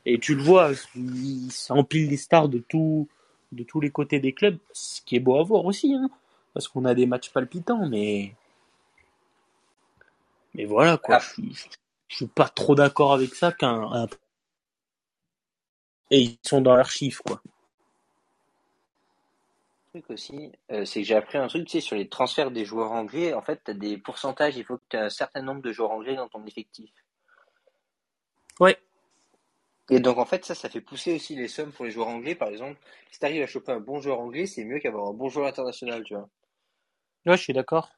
[0.05, 3.07] et tu le vois, ils empilent les stars de tout
[3.51, 6.09] de tous les côtés des clubs, ce qui est beau à voir aussi, hein,
[6.53, 8.33] parce qu'on a des matchs palpitants, mais
[10.53, 11.15] mais voilà quoi.
[11.17, 11.19] Ah.
[11.19, 11.69] Je, suis-
[12.07, 14.07] je suis pas trop d'accord avec ça qu'un un-
[16.11, 17.41] et ils sont dans leurs chiffres quoi.
[19.93, 22.65] truc aussi, euh, c'est que j'ai appris un truc, tu sais, sur les transferts des
[22.65, 23.33] joueurs anglais.
[23.33, 25.91] En fait, as des pourcentages, il faut que tu aies un certain nombre de joueurs
[25.91, 26.91] anglais dans ton effectif.
[28.59, 28.77] Ouais.
[29.91, 32.33] Et donc, en fait, ça, ça fait pousser aussi les sommes pour les joueurs anglais.
[32.33, 32.79] Par exemple,
[33.11, 35.47] si tu arrives à choper un bon joueur anglais, c'est mieux qu'avoir un bon joueur
[35.47, 36.29] international, tu vois.
[37.25, 37.89] Ouais, je suis d'accord.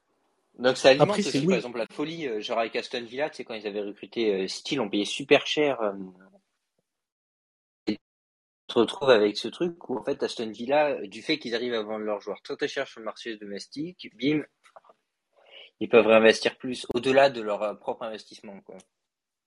[0.58, 1.46] Donc, ça alimente Après, aussi, oui.
[1.46, 2.26] par exemple, la folie.
[2.28, 5.46] euh, genre avec Aston Villa, tu sais, quand ils avaient recruté euh, on payait super
[5.46, 5.80] cher.
[5.80, 5.92] euh,
[7.86, 11.38] et tu te retrouves avec ce truc où, en fait, Aston Villa, euh, du fait
[11.38, 14.42] qu'ils arrivent à vendre leurs joueurs très très cher sur le marché domestique, bim,
[15.80, 18.76] ils peuvent réinvestir plus au-delà de leur euh, propre investissement, quoi.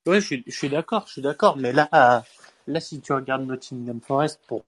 [0.08, 1.58] Ouais, je suis, d'accord, je suis d'accord.
[1.58, 2.24] Mais là,
[2.68, 4.64] là, si tu regardes Nottingham Forest pour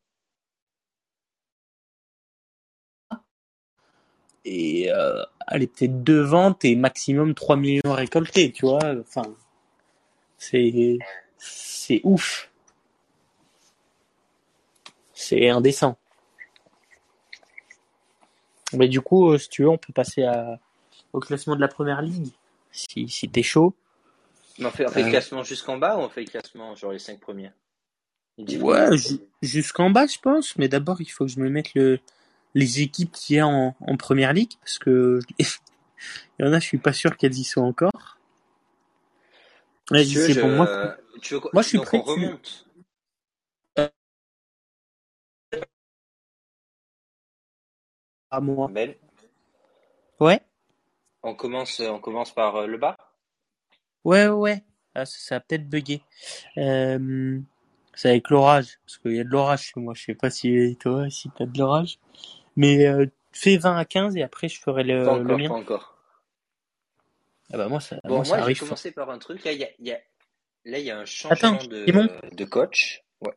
[4.45, 8.79] et euh, allez peut-être deux ventes et maximum 3 millions récoltés, tu vois.
[8.99, 9.23] Enfin,
[10.37, 10.97] c'est
[11.37, 12.49] c'est ouf.
[15.13, 15.97] C'est indécent.
[18.73, 20.59] Mais du coup, euh, si tu veux, on peut passer à,
[21.13, 22.31] au classement de la première ligue.
[22.71, 23.73] Si, si t'es chaud.
[24.59, 26.93] Mais on fait, on fait le classement jusqu'en bas ou on fait le classement, genre
[26.93, 27.51] les cinq premiers?
[28.49, 28.89] Ouais,
[29.43, 30.57] jusqu'en bas, je pense.
[30.57, 31.99] Mais d'abord, il faut que je me mette le,
[32.55, 35.47] les équipes qu'il y a en, en première ligue, parce que il
[36.39, 38.17] y en a, je suis pas sûr qu'elles y soient encore.
[39.95, 40.49] Si veux, c'est bon.
[40.55, 40.67] Moi,
[41.21, 42.67] tu veux, moi, je suis donc prêt, on remonte?
[48.31, 48.71] à moi.
[50.19, 50.41] Ouais,
[51.23, 52.97] on commence, on commence par euh, le bas?
[54.05, 54.63] Ouais, ouais, ouais.
[54.95, 56.01] Ah, ça, ça a peut-être bugué.
[56.57, 57.39] Euh,
[57.93, 59.93] c'est avec l'orage, parce qu'il y a de l'orage chez moi.
[59.95, 61.99] Je sais pas si toi, si t'as de l'orage.
[62.55, 65.47] Mais euh, fais 20 à 15 et après, je ferai le, Pas le encore, mien.
[65.49, 65.95] pas encore.
[67.51, 68.59] Ah bah moi, ça, Bon, moi, fort.
[68.59, 69.43] commencer par un truc.
[69.43, 69.99] Là, il y a, il y a,
[70.65, 73.03] là, il y a un changement Attends, de, de coach.
[73.21, 73.33] Ouais.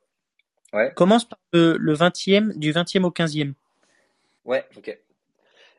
[0.72, 0.92] Ouais.
[0.94, 3.54] Commence par le, le 20e, du 20e au 15e.
[4.44, 4.98] Ouais, ok.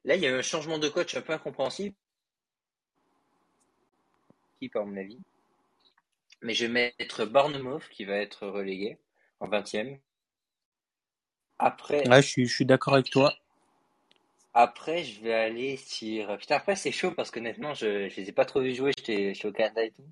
[0.06, 1.96] Là, il y a eu un changement de coach un peu incompréhensible,
[4.70, 5.20] par mon avis.
[6.42, 9.00] Mais je vais mettre Bournemouth qui va être relégué
[9.40, 10.00] en 20e.
[11.60, 13.34] Après, Ouais, je suis, je suis d'accord avec toi.
[14.54, 16.38] après, je vais aller sur.
[16.38, 18.92] Putain, après, c'est chaud parce qu'honnêtement, je, je les ai pas trop vus jouer.
[18.98, 20.06] J'étais, j'étais au Canada et tout.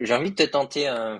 [0.00, 1.18] J'ai envie de te tenter un.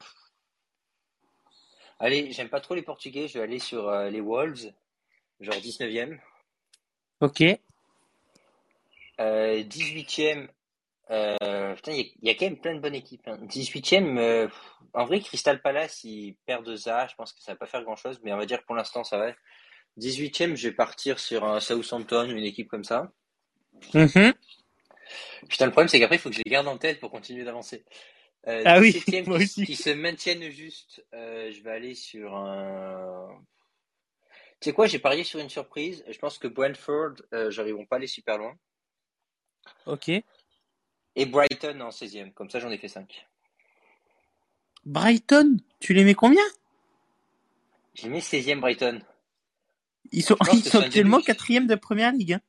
[1.99, 3.29] Allez, j'aime pas trop les Portugais.
[3.29, 4.73] Je vais aller sur euh, les Wolves,
[5.41, 6.19] genre 19e.
[7.21, 7.43] Ok.
[9.21, 10.49] Euh, 18e,
[11.11, 13.27] euh, putain, il y, a- il y a quand même plein de bonnes équipes.
[13.27, 13.39] hein.
[13.43, 14.49] 18e, euh,
[14.95, 17.83] en vrai, Crystal Palace, ils perdent de Zaha, je pense que ça va pas faire
[17.83, 19.33] grand chose, mais on va dire pour l'instant, ça va.
[19.99, 23.13] 18e, je vais partir sur un Southampton ou une équipe comme ça.
[23.95, 24.33] Mhm.
[25.49, 27.45] Putain, le problème, c'est qu'après, il faut que je les garde en tête pour continuer
[27.45, 27.85] d'avancer.
[28.47, 29.67] Euh, Ah oui, 17e, moi qui, aussi.
[29.67, 33.29] qui se maintiennent juste, euh, je vais aller sur un.
[34.61, 36.05] Tu sais quoi, j'ai parié sur une surprise.
[36.09, 37.15] Je pense que Brentford,
[37.49, 38.55] j'arriveront pas à aller super loin.
[39.87, 40.11] Ok.
[41.17, 42.33] Et Brighton en 16e.
[42.33, 43.27] Comme ça, j'en ai fait 5.
[44.85, 46.43] Brighton, tu les mets combien?
[47.95, 49.01] J'ai mis 16e Brighton.
[50.11, 51.27] Ils sont, ils actuellement début.
[51.27, 52.35] quatrième de première ligue.
[52.35, 52.41] Hein.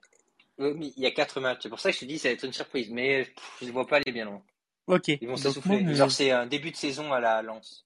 [0.60, 1.60] Il y a 4 matchs.
[1.64, 2.90] C'est pour ça que je te dis ça va être une surprise.
[2.90, 4.42] Mais pff, je ne vois pas aller bien loin.
[4.88, 5.10] Ok.
[5.10, 5.96] Ils vont s'essouffler.
[5.96, 7.86] Genre, c'est un début de saison à la Lance.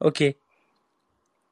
[0.00, 0.22] Ok.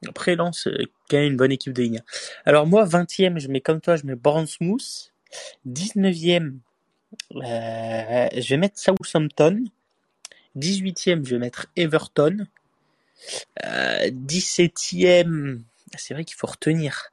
[0.09, 2.03] Après, Lens, euh, quand même une bonne équipe de Ligue 1.
[2.47, 5.13] Alors moi, 20e, je mets comme toi, je mets Bournemouth.
[5.67, 6.59] 19e,
[7.37, 9.65] euh, je vais mettre Southampton.
[10.57, 12.47] 18e, je vais mettre Everton.
[13.65, 15.61] Euh, 17e,
[15.95, 17.11] ah, c'est vrai qu'il faut retenir.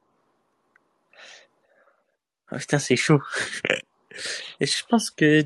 [2.51, 3.21] Ah, putain, c'est chaud.
[4.59, 5.45] Je pense que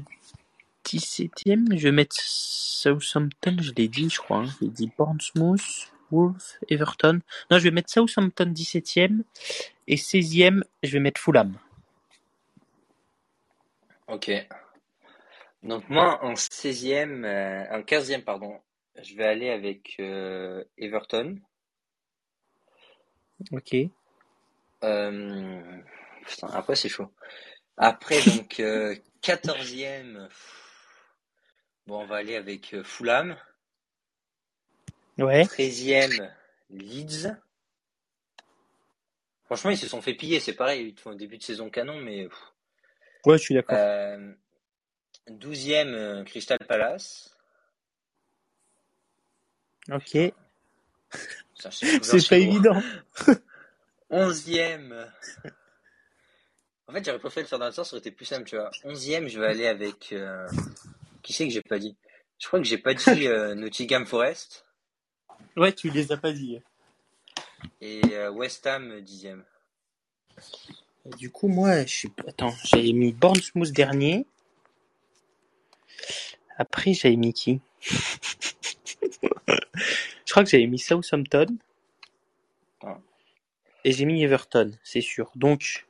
[0.85, 4.39] 17e, je vais mettre Southampton, je l'ai dit, je crois.
[4.39, 4.49] Hein.
[4.61, 7.19] J'ai dit Bournemouth, Wolves, Everton.
[7.51, 9.21] Non, je vais mettre Southampton 17e.
[9.87, 11.53] Et 16e, je vais mettre Fulham.
[14.07, 14.31] Ok.
[15.63, 18.59] Donc, moi, en 16e, euh, en 15e, pardon,
[19.01, 21.39] je vais aller avec euh, Everton.
[23.51, 23.75] Ok.
[24.83, 25.81] Euh,
[26.25, 27.11] putain, après, c'est chaud.
[27.77, 30.27] Après, donc, euh, 14e,
[31.87, 33.37] bon, on va aller avec Fulham.
[35.17, 35.43] Ouais.
[35.43, 36.29] 13e,
[36.69, 37.35] Leeds.
[39.45, 40.89] Franchement, ils se sont fait piller, c'est pareil.
[40.89, 42.27] Ils font un début de saison canon, mais.
[43.25, 43.77] Ouais, je suis d'accord.
[43.79, 44.33] Euh,
[45.29, 47.35] 12e, euh, Crystal Palace.
[49.91, 50.11] Ok.
[52.01, 52.81] C'est pas évident.
[54.11, 55.09] 11e.
[56.87, 58.57] En fait, j'aurais préféré le faire dans le sens, ça aurait été plus simple, tu
[58.57, 58.69] vois.
[58.83, 60.11] 11e, je vais aller avec.
[60.11, 60.47] euh,
[61.21, 61.95] Qui c'est que j'ai pas dit?
[62.39, 64.65] Je crois que j'ai pas dit euh, Nottingham Forest
[65.55, 66.59] Ouais, tu les as pas dit.
[67.79, 69.01] et euh, West Ham
[71.05, 71.17] 10e.
[71.17, 72.11] Du coup, moi, je suis.
[72.27, 74.25] Attends, j'avais mis Bournemouth dernier.
[76.57, 77.61] Après, j'avais mis qui?
[80.25, 81.45] Je crois que j'avais mis Southampton.
[82.81, 82.97] Ah.
[83.83, 85.31] Et j'ai mis Everton, c'est sûr.
[85.35, 85.85] Donc,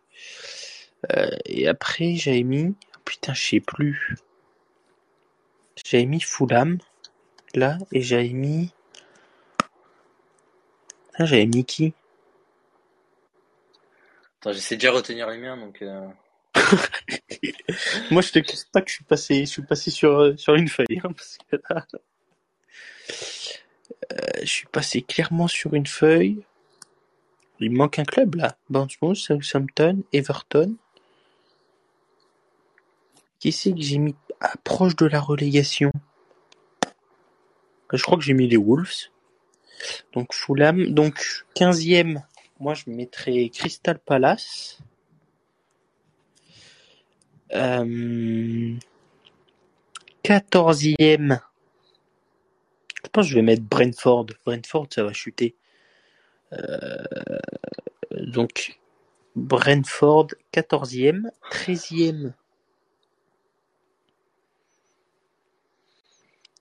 [1.13, 2.75] euh, et après, j'avais mis.
[2.75, 4.17] oh Putain, je sais plus.
[5.85, 6.77] J'avais mis Fulham,
[7.55, 8.73] là, et j'avais mis.
[11.11, 11.93] Putain, j'avais mis qui?
[14.43, 15.81] Attends, j'essaie déjà de retenir les miens, donc.
[15.81, 16.05] euh,
[18.11, 20.55] Moi, je te cache pas que je suis passé, je suis passé sur, euh, sur
[20.55, 21.87] une feuille, hein, parce que là,
[24.11, 26.43] euh, je suis passé clairement sur une feuille.
[27.61, 28.57] Il manque un club, là.
[28.69, 30.75] Bournemouth, Southampton, Everton.
[33.39, 35.93] Qui c'est que j'ai mis ah, proche de la relégation?
[37.93, 39.07] Je crois que j'ai mis les Wolves.
[40.11, 40.87] Donc, Fulham.
[40.87, 42.23] Donc, 15e,
[42.59, 44.79] moi, je mettrais Crystal Palace.
[47.53, 48.75] Euh,
[50.23, 51.39] 14e.
[53.03, 54.27] Je pense que je vais mettre Brentford.
[54.45, 55.55] Brentford, ça va chuter.
[56.53, 57.03] Euh,
[58.11, 58.79] donc,
[59.35, 61.29] Brentford, 14e.
[61.51, 62.33] 13e.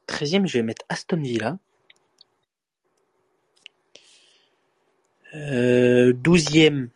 [0.09, 1.59] 13e, je vais mettre Aston Villa.
[5.35, 6.89] Euh, 12e.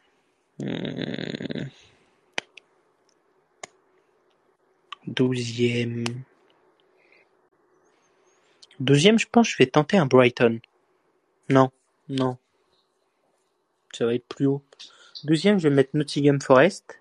[0.59, 1.69] Hmm.
[5.07, 6.05] Douzième.
[8.81, 10.61] Deuxième, je pense je vais tenter un Brighton.
[11.49, 11.71] Non,
[12.09, 12.37] non.
[13.93, 14.63] Ça va être plus haut.
[15.25, 17.01] Deuxième, je vais mettre Nottingham Forest.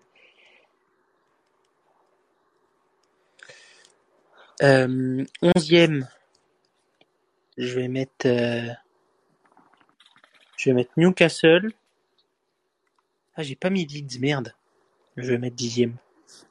[4.62, 6.08] Euh, onzième,
[7.58, 8.69] je vais mettre, euh,
[10.58, 11.72] je vais mettre Newcastle.
[13.36, 14.54] Ah, j'ai pas mis Leeds, merde.
[15.18, 15.96] Je vais mettre dixième.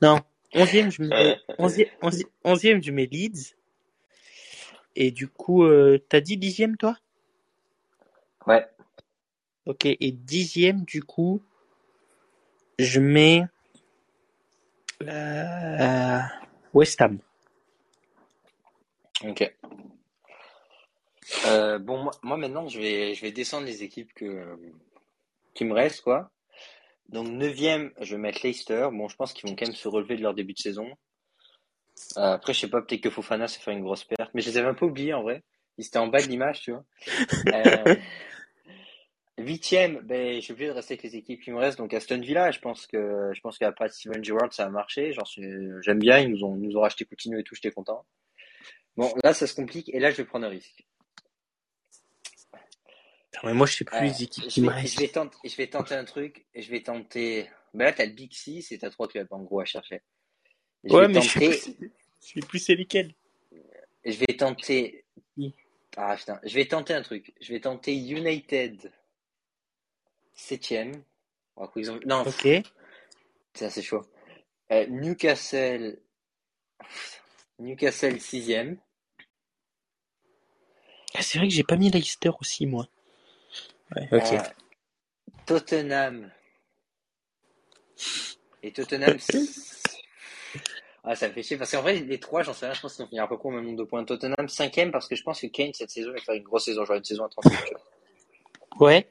[0.03, 0.21] Non,
[0.55, 3.55] onzième, je mets, onzième, onzième, onzième, je mets Leeds.
[4.97, 6.97] Et du coup, euh, t'as dit dixième, toi?
[8.47, 8.67] Ouais.
[9.67, 11.43] Ok, et dixième, du coup,
[12.79, 13.45] je mets
[15.03, 16.21] euh,
[16.73, 17.19] West Ham.
[19.25, 19.55] Ok.
[21.47, 24.59] Euh, bon, moi, moi, maintenant, je vais, je vais descendre les équipes que,
[25.55, 26.31] qui me restent, quoi.
[27.09, 28.89] Donc, neuvième, je vais mettre Leicester.
[28.93, 30.89] Bon, je pense qu'ils vont quand même se relever de leur début de saison.
[32.17, 34.51] Euh, après, je sais pas, peut-être que Fofana s'est fait une grosse perte, mais je
[34.51, 35.43] les avais un peu oubliés en vrai.
[35.79, 36.85] Ils étaient en bas de l'image, tu vois.
[39.37, 41.79] Euh, huitième, ben, je suis obligé de rester avec les équipes qui me restent.
[41.79, 45.13] Donc, Aston Villa, je pense que, je pense qu'à pas Steven Gerrard, ça a marché.
[45.13, 45.29] Genre,
[45.81, 48.07] j'aime bien, ils nous ont, ils nous ont racheté Coutinho et tout, j'étais content.
[48.97, 50.85] Bon, là, ça se complique, et là, je vais prendre un risque.
[53.43, 55.67] Mais moi, je sais plus les équipes qui me vais, je vais tenter, je vais
[55.67, 57.51] tenter un truc, je vais tenter.
[57.75, 60.03] Ben là, t'as le Big Six et t'as trois clubs, en gros, à chercher.
[60.85, 61.89] Je Ouais, mais je sais plus,
[62.23, 63.13] je sais plus c'est lesquels.
[64.05, 65.05] je vais tenter.
[65.97, 67.35] Ah putain, je vais tenter un truc.
[67.41, 68.93] Je vais tenter United
[70.35, 71.03] septième.
[71.57, 72.01] Oh, quoi, ils ont...
[72.05, 72.49] Non, Ok.
[73.55, 74.03] c'est assez chaud.
[74.73, 76.01] Euh, Newcastle,
[77.61, 78.79] Newcastle sixième.
[81.15, 82.89] Ah, c'est vrai que j'ai pas mis Leicester aussi, moi.
[83.97, 84.09] Ouais.
[84.13, 84.39] Euh,
[85.47, 86.31] Tottenham.
[88.63, 89.17] Et Tottenham.
[91.07, 92.97] Ah, ça me fait chier parce qu'en vrai, les trois, j'en sais rien, je pense
[92.97, 94.03] qu'ils vont finir à peu près au même nombre de points.
[94.05, 96.83] Tottenham cinquième parce que je pense que Kane cette saison va faire une grosse saison,
[96.87, 98.89] genre une saison à 30 buts, tu vois.
[98.89, 99.07] Ouais.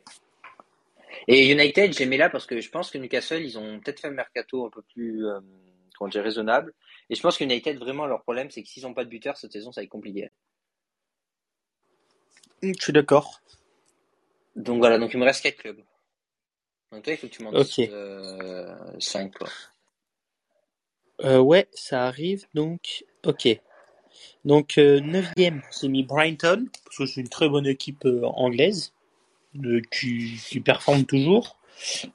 [1.27, 4.07] Et United, j'ai mis là parce que je pense que Newcastle, ils ont peut-être fait
[4.07, 5.39] un mercato un peu plus, euh,
[5.95, 6.73] comment dire, raisonnable.
[7.11, 9.37] Et je pense que United, vraiment, leur problème, c'est que s'ils n'ont pas de buteur
[9.37, 10.31] cette saison, ça va être compliqué.
[12.63, 13.39] Je suis d'accord.
[14.55, 15.81] Donc voilà, donc il me reste quatre clubs.
[16.91, 17.65] Donc toi, il faut que tu m'en Ok.
[17.75, 19.49] dises euh, 5, quoi.
[21.21, 23.47] Euh, ouais, ça arrive, donc, ok.
[24.45, 28.93] Donc, euh, neuvième, j'ai mis Brighton, parce que c'est une très bonne équipe euh, anglaise,
[29.63, 31.57] euh, qui, qui performe toujours.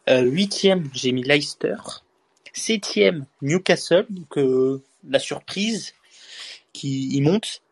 [0.08, 1.76] Euh, huitième, j'ai mis Leicester.
[2.52, 5.94] Septième, Newcastle, donc euh, la surprise
[6.72, 7.62] qui y monte.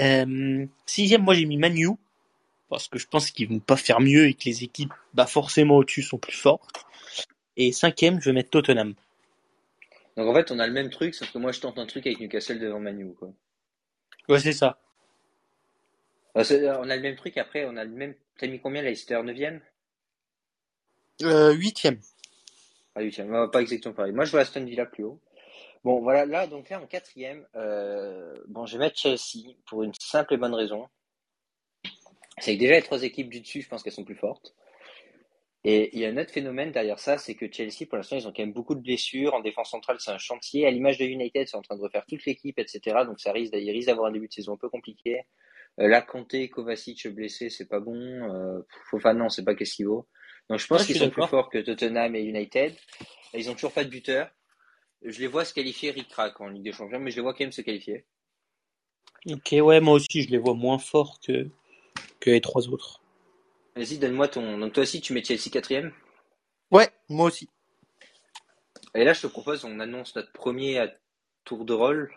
[0.00, 1.88] Euh, sixième, moi j'ai mis Manu,
[2.72, 5.76] parce que je pense qu'ils vont pas faire mieux et que les équipes, bah forcément
[5.76, 6.86] au-dessus sont plus fortes.
[7.58, 8.94] Et cinquième, je vais mettre Tottenham.
[10.16, 12.06] Donc en fait, on a le même truc, sauf que moi je tente un truc
[12.06, 13.30] avec Newcastle devant Manu, quoi.
[14.28, 14.78] Ouais, c'est ça.
[16.36, 18.14] Euh, c'est- On a le même truc, après, on a le même.
[18.38, 19.60] T'as mis combien Leicester 9ème
[21.22, 22.00] Euh, huitième.
[22.94, 24.12] Ah, 8ème, pas exactement pareil.
[24.12, 25.20] Moi je vois Aston Villa plus haut.
[25.84, 29.92] Bon, voilà, là, donc là, en quatrième, euh, bon, je vais mettre Chelsea pour une
[30.00, 30.88] simple et bonne raison.
[32.38, 34.54] C'est que déjà les trois équipes du dessus, je pense qu'elles sont plus fortes.
[35.64, 38.26] Et il y a un autre phénomène derrière ça, c'est que Chelsea, pour l'instant, ils
[38.26, 39.34] ont quand même beaucoup de blessures.
[39.34, 40.66] En défense centrale, c'est un chantier.
[40.66, 42.80] À l'image de United, c'est en train de refaire toute l'équipe, etc.
[43.06, 45.20] Donc ça risque, il risque d'avoir un début de saison un peu compliqué.
[45.78, 47.94] Euh, là, Kovacic blessé, c'est pas bon.
[47.94, 48.60] Euh,
[48.90, 50.08] Fofana, non, c'est pas qu'est-ce qu'il vaut.
[50.50, 52.74] Donc je pense Ouais, qu'ils sont plus forts que Tottenham et United.
[53.32, 54.28] Et ils ont toujours pas de buteur.
[55.04, 57.44] Je les vois se qualifier ric-rac en Ligue des Champions, mais je les vois quand
[57.44, 58.04] même se qualifier.
[59.26, 61.48] Ok, ouais, moi aussi, je les vois moins forts que,
[62.22, 63.02] que les trois autres.
[63.74, 64.58] Vas-y, donne-moi ton.
[64.58, 65.92] Donc toi aussi, tu mets Chelsea quatrième?
[66.70, 67.48] Ouais, moi aussi.
[68.94, 70.88] Et là, je te propose, on annonce notre premier à
[71.44, 72.14] tour de rôle.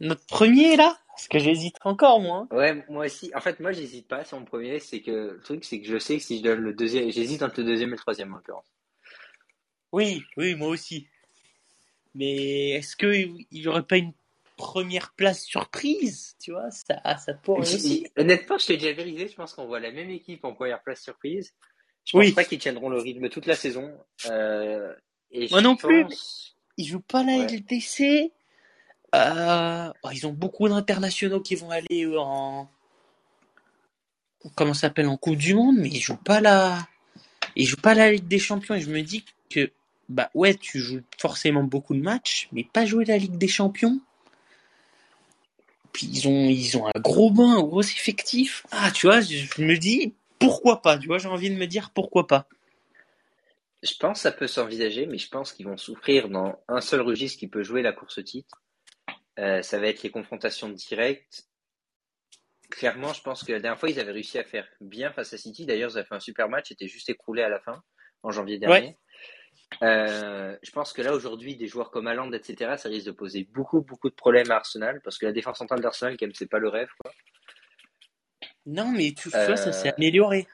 [0.00, 0.98] Notre premier, là?
[1.08, 2.46] Parce que j'hésite encore, moi.
[2.50, 2.56] hein.
[2.56, 3.30] Ouais, moi aussi.
[3.34, 4.78] En fait, moi, j'hésite pas sur mon premier.
[4.78, 7.42] C'est que le truc, c'est que je sais que si je donne le deuxième, j'hésite
[7.42, 8.72] entre le deuxième et le troisième en l'occurrence.
[9.92, 11.08] Oui, oui, moi aussi.
[12.14, 14.12] Mais est-ce qu'il n'y aurait pas une
[14.58, 18.06] première place surprise Tu vois, ça, ça pourrait aussi.
[18.18, 19.28] Honnêtement, je t'ai déjà vérifié.
[19.28, 21.54] Je pense qu'on voit la même équipe en première place surprise.
[22.04, 22.32] Je pense Oui.
[22.32, 23.90] pas qu'ils tiendront le rythme toute la saison.
[24.26, 24.94] Euh,
[25.30, 26.04] et Moi non plus,
[26.76, 27.46] Ils jouent pas la Ouais.
[27.46, 28.32] LDC.
[29.14, 32.68] Euh, oh, ils ont beaucoup d'internationaux qui vont aller eux, en.
[34.54, 36.86] Comment ça s'appelle En Coupe du Monde, mais ils jouent pas la.
[37.56, 38.74] Ils jouent pas la Ligue des Champions.
[38.74, 39.70] Et je me dis que,
[40.08, 44.00] bah ouais, tu joues forcément beaucoup de matchs, mais pas jouer la Ligue des Champions.
[45.92, 48.66] Puis ils ont, ils ont un gros bain, un gros effectif.
[48.70, 50.98] Ah, tu vois, je, me dis pourquoi pas.
[50.98, 52.46] Tu vois, j'ai envie de me dire pourquoi pas.
[53.82, 57.00] Je pense que ça peut s'envisager, mais je pense qu'ils vont souffrir dans un seul
[57.00, 58.62] registre qui peut jouer la course au titre.
[59.38, 61.44] Euh, ça va être les confrontations directes.
[62.70, 65.38] Clairement, je pense que la dernière fois, ils avaient réussi à faire bien face à
[65.38, 65.64] City.
[65.64, 67.82] D'ailleurs, ils avaient fait un super match, étaient juste écroulés à la fin,
[68.22, 68.96] en janvier dernier.
[69.82, 73.44] Euh, je pense que là, aujourd'hui, des joueurs comme Haaland, etc., ça risque de poser
[73.44, 76.46] beaucoup, beaucoup de problèmes à Arsenal, parce que la défense centrale d'Arsenal, quand même, c'est
[76.46, 76.88] pas le rêve.
[77.00, 77.12] Quoi.
[78.66, 80.46] Non, mais Euh, vois, ça s'est amélioré.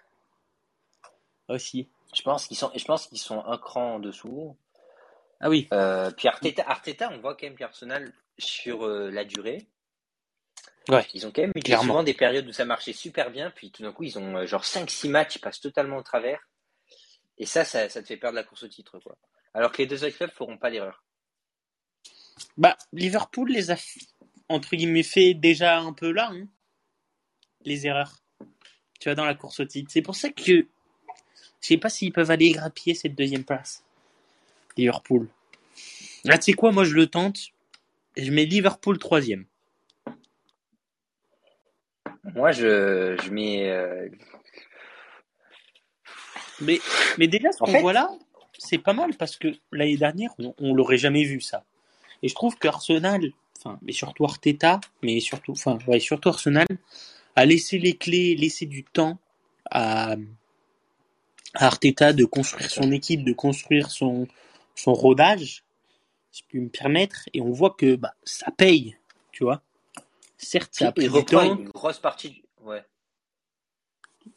[1.48, 1.88] Aussi.
[2.14, 4.56] Je pense qu'ils sont, je pense qu'ils sont un cran en dessous.
[5.40, 5.68] Ah oui.
[5.72, 9.66] Euh, puis Arteta, Arteta, on voit quand même qu'Arsenal, sur euh, la durée,
[10.88, 11.06] Ouais.
[11.14, 11.84] ils ont quand même eu Clairement.
[11.84, 14.46] souvent des périodes où ça marchait super bien, puis tout d'un coup, ils ont euh,
[14.46, 16.40] genre 5-6 matchs, ils passent totalement au travers.
[17.38, 18.98] Et ça, ça, ça te fait perdre la course au titre.
[19.00, 19.16] quoi.
[19.54, 21.04] Alors que les deux autres clubs feront pas l'erreur.
[22.56, 23.76] Bah, Liverpool les a,
[24.48, 26.46] entre guillemets, fait déjà un peu là, hein,
[27.64, 28.22] les erreurs.
[29.00, 29.90] Tu vois, dans la course au titre.
[29.92, 30.66] C'est pour ça que
[31.60, 33.84] je sais pas s'ils peuvent aller grappiller cette deuxième place.
[34.76, 35.28] Liverpool.
[36.24, 37.38] Là, tu sais quoi, moi je le tente.
[38.16, 39.46] Je mets Liverpool troisième.
[42.34, 43.70] Moi, je, je mets.
[43.70, 44.08] euh,
[46.64, 46.80] Mais,
[47.18, 48.10] mais déjà, ce qu'on fait- voit là,
[48.58, 51.64] c'est pas mal parce que l'année dernière, on, on l'aurait jamais vu ça.
[52.22, 56.66] Et je trouve qu'Arsenal, enfin, mais surtout Arteta, mais surtout, enfin, ouais, surtout Arsenal,
[57.36, 59.18] a laissé les clés, laissé du temps
[59.70, 60.12] à,
[61.54, 64.26] à Arteta de construire son équipe, de construire son,
[64.74, 65.64] son rodage,
[66.30, 68.96] si je puis me permettre, et on voit que bah, ça paye,
[69.32, 69.62] tu vois.
[70.38, 71.56] Certes, ça a pris il du temps.
[71.58, 72.30] une grosse partie.
[72.30, 72.84] du- Ouais.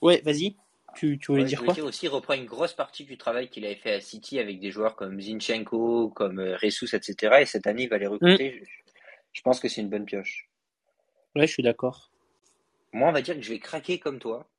[0.01, 0.55] Ouais, vas-y.
[0.97, 3.75] Tu, tu voulais Ouais, dire quoi aussi, reprend une grosse partie du travail qu'il avait
[3.75, 7.37] fait à City avec des joueurs comme Zinchenko, comme euh, Ressus, etc.
[7.41, 8.63] Et cette année, il va les recruter.
[8.63, 8.91] Je,
[9.33, 10.49] je pense que c'est une bonne pioche.
[11.35, 12.11] Ouais, je suis d'accord.
[12.93, 14.49] Moi, on va dire que je vais craquer comme toi,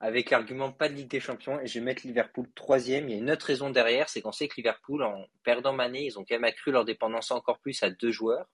[0.00, 3.08] avec l'argument pas de Ligue des Champions, et je vais mettre Liverpool troisième.
[3.08, 6.06] Il y a une autre raison derrière, c'est qu'on sait que Liverpool, en perdant Mané,
[6.06, 8.46] ils ont quand même accru leur dépendance encore plus à deux joueurs.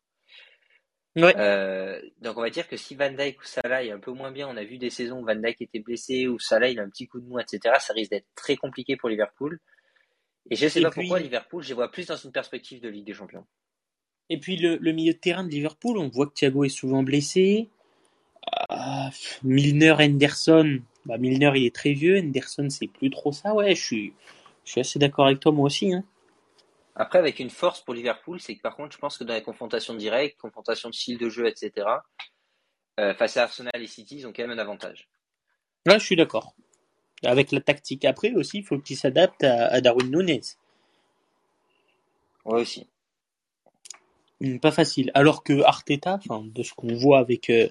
[1.16, 4.32] Euh, donc on va dire que si Van Dijk ou Salah est un peu moins
[4.32, 6.82] bien, on a vu des saisons où Van Dijk était blessé, ou Salah il a
[6.82, 7.76] un petit coup de mou, etc.
[7.78, 9.60] Ça risque d'être très compliqué pour Liverpool.
[10.50, 12.80] Et je sais Et pas puis- pourquoi Liverpool, je les vois plus dans une perspective
[12.80, 13.46] de Ligue des Champions.
[14.30, 17.02] Et puis le, le milieu de terrain de Liverpool, on voit que Thiago est souvent
[17.02, 17.68] blessé.
[18.70, 18.76] Euh,
[19.42, 23.54] Milner, Henderson, bah Milner il est très vieux, Henderson c'est plus trop ça.
[23.54, 24.12] Ouais, je suis,
[24.64, 25.92] je suis assez d'accord avec toi moi aussi.
[25.94, 26.04] Hein.
[26.96, 29.42] Après, avec une force pour Liverpool, c'est que par contre, je pense que dans les
[29.42, 31.86] confrontations directes, confrontations de style de jeu, etc.,
[33.00, 35.08] euh, face à Arsenal et City, ils ont quand même un avantage.
[35.86, 36.54] Là, je suis d'accord.
[37.24, 40.42] Avec la tactique après aussi, il faut qu'il s'adapte à, à Darwin Nunez.
[42.44, 42.86] Ouais, aussi.
[44.40, 45.10] Hum, Pas facile.
[45.14, 47.68] Alors que Arteta, de ce qu'on voit avec euh,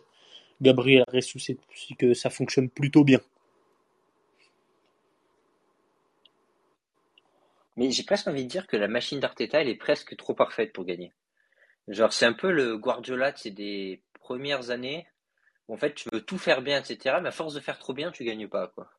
[0.62, 1.58] Gabriel Jesus c'est
[1.98, 3.20] que ça fonctionne plutôt bien.
[7.76, 10.74] Mais j'ai presque envie de dire que la machine d'Arteta, elle est presque trop parfaite
[10.74, 11.12] pour gagner.
[11.88, 15.08] Genre, c'est un peu le Guardiola c'est des premières années.
[15.68, 17.18] Où en fait, tu veux tout faire bien, etc.
[17.22, 18.90] Mais à force de faire trop bien, tu gagnes pas, quoi.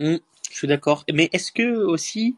[0.00, 0.18] Hmm,
[0.50, 1.04] je suis d'accord.
[1.12, 2.36] Mais est-ce que aussi,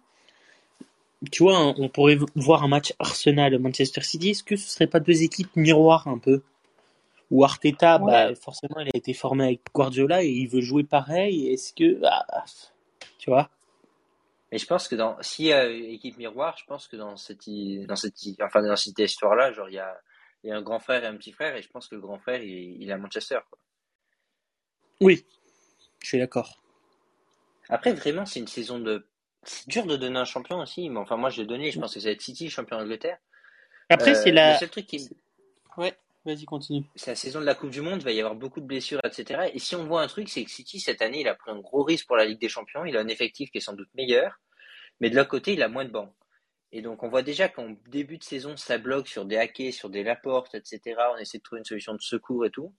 [1.30, 5.22] tu vois, on pourrait voir un match Arsenal-Manchester City, est-ce que ce serait pas deux
[5.22, 6.42] équipes miroirs un peu?
[7.30, 11.48] Ou Arteta, bah, forcément, il a été formé avec Guardiola et il veut jouer pareil.
[11.48, 12.26] Est-ce que, bah,
[13.18, 13.50] tu vois?
[14.50, 17.48] Mais je pense que dans s'il y a équipe miroir, je pense que dans cette
[17.86, 20.00] dans cette enfin dans cette histoire là, genre il y a
[20.42, 22.00] il y a un grand frère et un petit frère et je pense que le
[22.00, 23.58] grand frère il, il est à Manchester quoi.
[25.00, 25.24] Oui.
[26.00, 26.58] Je suis d'accord.
[27.68, 29.06] Après vraiment c'est une saison de
[29.42, 31.94] c'est dur de donner un champion aussi, mais enfin moi je l'ai donné, je pense
[31.94, 33.18] que c'est City champion d'Angleterre.
[33.88, 35.08] Après c'est euh, la le seul truc qui
[35.76, 35.96] Ouais.
[36.26, 36.84] Vas-y, continue.
[36.96, 39.00] C'est la saison de la Coupe du Monde, il va y avoir beaucoup de blessures,
[39.04, 39.50] etc.
[39.54, 41.58] Et si on voit un truc, c'est que City, cette année, il a pris un
[41.60, 42.84] gros risque pour la Ligue des Champions.
[42.84, 44.38] Il a un effectif qui est sans doute meilleur,
[45.00, 46.12] mais de l'autre côté, il a moins de bancs.
[46.72, 49.88] Et donc, on voit déjà qu'en début de saison, ça bloque sur des hackers, sur
[49.88, 50.80] des Laportes, etc.
[51.14, 52.72] On essaie de trouver une solution de secours et tout.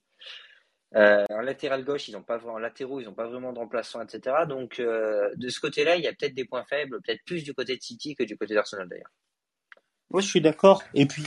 [0.96, 4.02] Euh, en latéral gauche, ils n'ont pas en latéraux, ils n'ont pas vraiment de remplaçants,
[4.02, 4.36] etc.
[4.48, 7.54] Donc, euh, de ce côté-là, il y a peut-être des points faibles, peut-être plus du
[7.54, 9.12] côté de City que du côté d'Arsenal d'ailleurs.
[10.10, 10.84] Moi, je suis d'accord.
[10.94, 11.24] Et puis,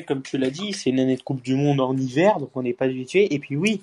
[0.00, 2.62] comme tu l'as dit, c'est une année de Coupe du Monde en hiver, donc on
[2.62, 3.32] n'est pas habitué.
[3.34, 3.82] Et puis oui,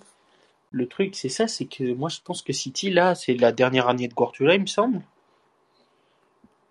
[0.71, 3.87] le truc, c'est ça, c'est que moi je pense que City, là, c'est la dernière
[3.87, 5.01] année de Guardiola, il me semble.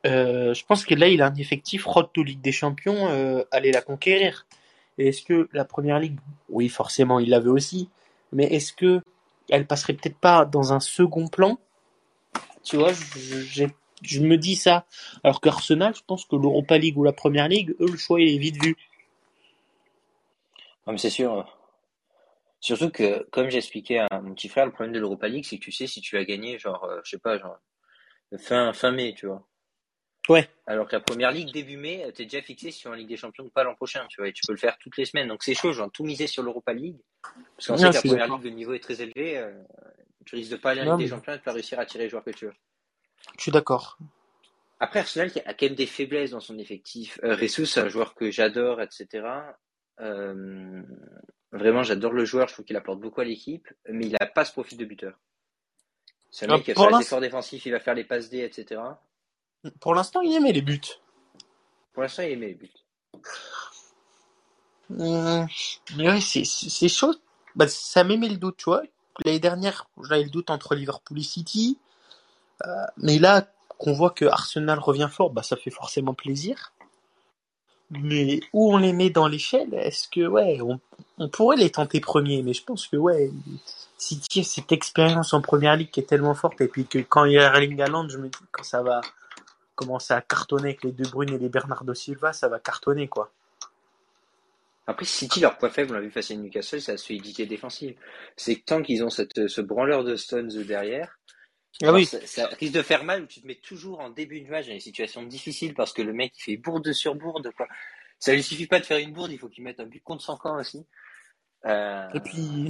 [0.07, 3.45] Euh, je pense que là, il a un effectif road to Ligue des Champions, euh,
[3.53, 4.47] aller la conquérir.
[4.97, 6.19] Et est-ce que la première ligue,
[6.49, 7.89] oui, forcément, il l'avait aussi,
[8.33, 9.03] mais est-ce que
[9.49, 11.59] elle passerait peut-être pas dans un second plan?
[12.65, 12.93] Tu vois,
[13.51, 13.69] j'ai
[14.03, 14.85] je me dis ça.
[15.25, 18.35] Alors qu'Arsenal, je pense que l'Europa League ou la Première Ligue, eux, le choix, il
[18.35, 18.77] est vite vu.
[20.89, 21.55] Mais c'est sûr.
[22.61, 25.65] Surtout que, comme j'expliquais à mon petit frère, le problème de l'Europa League, c'est que
[25.65, 27.59] tu sais si tu vas gagner, genre, euh, je sais pas, genre,
[28.39, 29.47] fin, fin mai, tu vois.
[30.29, 30.49] Ouais.
[30.67, 33.45] Alors que la première ligue, début mai, t'es déjà fixé sur une Ligue des Champions
[33.45, 35.29] ou pas l'an prochain, tu vois, et tu peux le faire toutes les semaines.
[35.29, 36.99] Donc c'est chaud, genre, tout miser sur l'Europa League.
[37.57, 39.53] Parce qu'on sait que la première ligue, le niveau est très élevé, euh,
[40.27, 42.05] tu risques de pas aller en Ligue des Champions et de pas réussir à tirer
[42.05, 42.55] les joueurs que tu veux.
[43.37, 43.99] Je suis d'accord.
[44.81, 47.19] Après, Arsenal a quand même des faiblesses dans son effectif.
[47.25, 49.27] Euh, Ressus, un joueur que j'adore, etc.
[50.01, 50.83] Euh,
[51.53, 52.49] vraiment, j'adore le joueur.
[52.49, 55.19] Je trouve qu'il apporte beaucoup à l'équipe, mais il n'a pas ce profil de buteur.
[56.31, 58.41] C'est un mec qui va faire les efforts défensifs, il va faire les passes D,
[58.41, 58.81] etc.
[59.81, 60.81] Pour l'instant, il aimait les buts.
[61.93, 62.71] Pour l'instant, il aimait les buts.
[64.91, 65.45] Euh,
[65.97, 67.15] mais oui, c'est chaud.
[67.57, 68.83] Bah, ça m'aimait le doute, tu vois.
[69.25, 71.79] L'année dernière, j'avais le doute entre Liverpool et City.
[72.65, 76.73] Euh, mais là, qu'on voit que Arsenal revient fort, bah ça fait forcément plaisir.
[77.91, 82.43] Mais où on les met dans l'échelle Est-ce que ouais, on, pourrait les tenter premiers,
[82.43, 83.31] mais je pense que ouais,
[83.97, 87.25] City a cette expérience en première ligue qui est tellement forte et puis que quand
[87.25, 89.01] il y a Erling je me dis quand ça va
[89.75, 93.31] commencer à cartonner avec les De Bruyne et les Bernardo Silva, ça va cartonner quoi.
[94.89, 97.95] Après, City, leur point faible, on l'a vu face à Newcastle, c'est la solidité défensive.
[98.37, 101.18] C'est que tant qu'ils ont cette, ce branleur de Stones derrière,
[101.83, 102.07] ah oui.
[102.07, 104.73] Ça, risque de faire mal où tu te mets toujours en début de match dans
[104.73, 107.69] des situations difficiles parce que le mec il fait bourde sur bourde quoi.
[108.19, 110.23] Ça lui suffit pas de faire une bourde, il faut qu'il mette un but contre
[110.23, 110.85] son camp aussi.
[111.67, 112.09] Euh...
[112.15, 112.69] Et puis,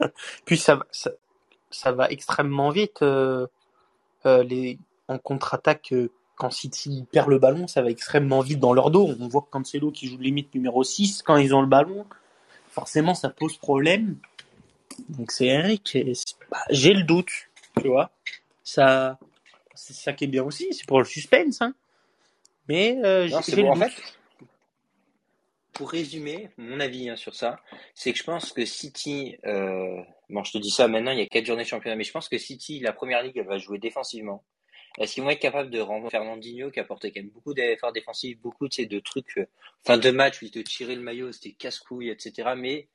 [0.44, 1.10] puis ça, ça,
[1.70, 3.00] ça, va extrêmement vite.
[3.00, 3.46] Euh,
[4.26, 4.78] euh, les,
[5.08, 5.94] en contre-attaque,
[6.36, 9.14] quand City perd le ballon, ça va extrêmement vite dans leur dos.
[9.18, 12.04] On voit que Cancelo qui joue limite numéro 6, quand ils ont le ballon,
[12.68, 14.18] forcément ça pose problème.
[15.08, 15.96] Donc c'est Eric,
[16.50, 17.30] bah, j'ai le doute,
[17.80, 18.10] tu vois
[18.70, 19.18] ça,
[19.74, 21.60] c'est ça qui est bien aussi, c'est pour le suspense.
[21.60, 21.74] Hein.
[22.68, 23.92] Mais euh, j'ai en fait,
[25.72, 27.58] pour résumer, mon avis hein, sur ça,
[27.94, 31.22] c'est que je pense que City, euh, bon, je te dis ça maintenant, il y
[31.22, 33.58] a quatre journées de championnat, mais je pense que City, la première ligue, elle va
[33.58, 34.44] jouer défensivement.
[34.98, 38.38] Est-ce qu'ils vont être capables de rendre Fernandinho, qui apportait quand même beaucoup d'efforts défensifs,
[38.38, 39.46] beaucoup de trucs, euh,
[39.84, 42.50] fin de match où il te tirait le maillot, c'était casse-couille, etc.
[42.56, 42.88] Mais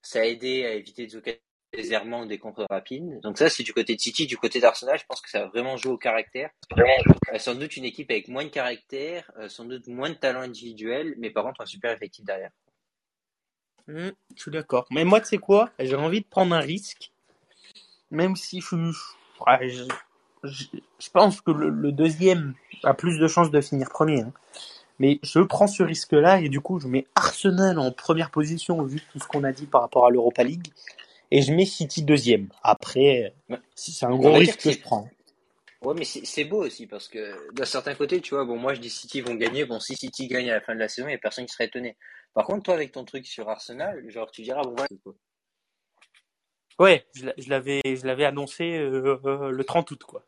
[0.00, 1.40] ça a aidé à éviter des occasions
[1.74, 3.20] des errements ou des contres rapides.
[3.22, 4.26] Donc ça, c'est du côté de City.
[4.26, 6.50] Du côté d'Arsenal, je pense que ça va vraiment jouer au caractère.
[6.78, 10.40] Euh, sans doute une équipe avec moins de caractère, euh, sans doute moins de talent
[10.40, 12.50] individuel, mais par contre un super effectif derrière.
[13.86, 14.86] Mmh, je suis d'accord.
[14.90, 15.70] Mais moi, tu sais quoi?
[15.78, 17.10] J'ai envie de prendre un risque.
[18.10, 18.92] Même si je,
[20.44, 20.64] je,
[20.98, 24.22] je pense que le, deuxième a plus de chances de finir premier.
[24.22, 24.32] Hein.
[24.98, 29.00] Mais je prends ce risque-là et du coup, je mets Arsenal en première position vu
[29.12, 30.68] tout ce qu'on a dit par rapport à l'Europa League
[31.30, 32.48] et je mets City deuxième.
[32.62, 33.34] Après,
[33.74, 35.08] c'est un gros risque que, je prends.
[35.82, 38.80] Ouais, mais c'est beau aussi parce que d'un certain côté, tu vois, bon, moi je
[38.80, 39.64] dis City vont gagner.
[39.66, 41.52] Bon, si City gagne à la fin de la saison, il n'y a personne qui
[41.52, 41.96] serait étonné.
[42.32, 44.88] Par contre, toi, avec ton truc sur Arsenal, genre, tu diras, bon, voilà.
[46.78, 50.24] Ouais, je l'a- je l'avais, je l'avais annoncé euh, euh, le 30 août, quoi.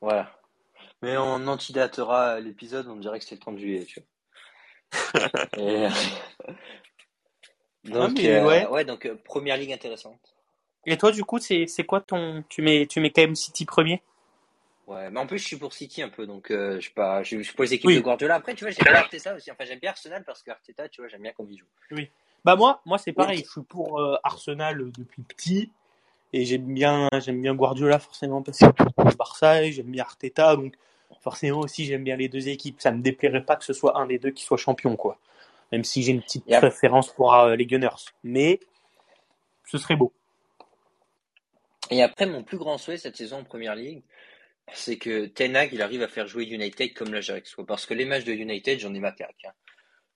[0.00, 0.38] Voilà.
[1.02, 4.08] Mais on antidatera l'épisode, on dirait que c'était le 30 juillet, tu vois.
[5.58, 5.88] Et-
[7.84, 8.66] Donc, mais euh, ouais.
[8.68, 10.34] ouais, donc euh, première ligue intéressante.
[10.86, 13.64] Et toi, du coup, c'est, c'est quoi ton, tu mets, tu mets quand même City
[13.64, 14.02] premier?
[14.86, 17.22] Ouais, mais en plus je suis pour City un peu, donc euh, je sais pas,
[17.22, 17.96] je, je suis pour les équipes Oui.
[17.96, 18.34] de Guardiola.
[18.34, 19.50] Après, tu vois, j'aime bien Arteta aussi.
[19.50, 22.02] Enfin, j'aime bien Arsenal parce que Arteta, tu vois, j'aime bien comment il joue.
[22.44, 23.44] Bah moi, moi c'est pareil.
[23.44, 25.70] Je suis pour euh, Arsenal depuis petit
[26.32, 30.56] et j'aime bien, j'aime bien Guardiola forcément parce que le Barça, et j'aime bien Arteta,
[30.56, 30.74] donc
[31.20, 32.80] forcément aussi j'aime bien les deux équipes.
[32.80, 35.18] Ça me déplairait pas que ce soit un des deux qui soit champion, quoi.
[35.72, 36.60] Même si j'ai une petite Yep.
[36.60, 37.88] préférence pour euh, les Gunners,
[38.22, 38.60] mais
[39.66, 40.12] ce serait beau.
[41.90, 44.02] Et après, mon plus grand souhait cette saison en première ligue,
[44.74, 47.56] c'est que Ten Hag, il arrive à faire jouer United comme l'Ajax.
[47.66, 49.34] Parce que les matchs de United, j'en ai ma claque.
[49.46, 49.52] hein.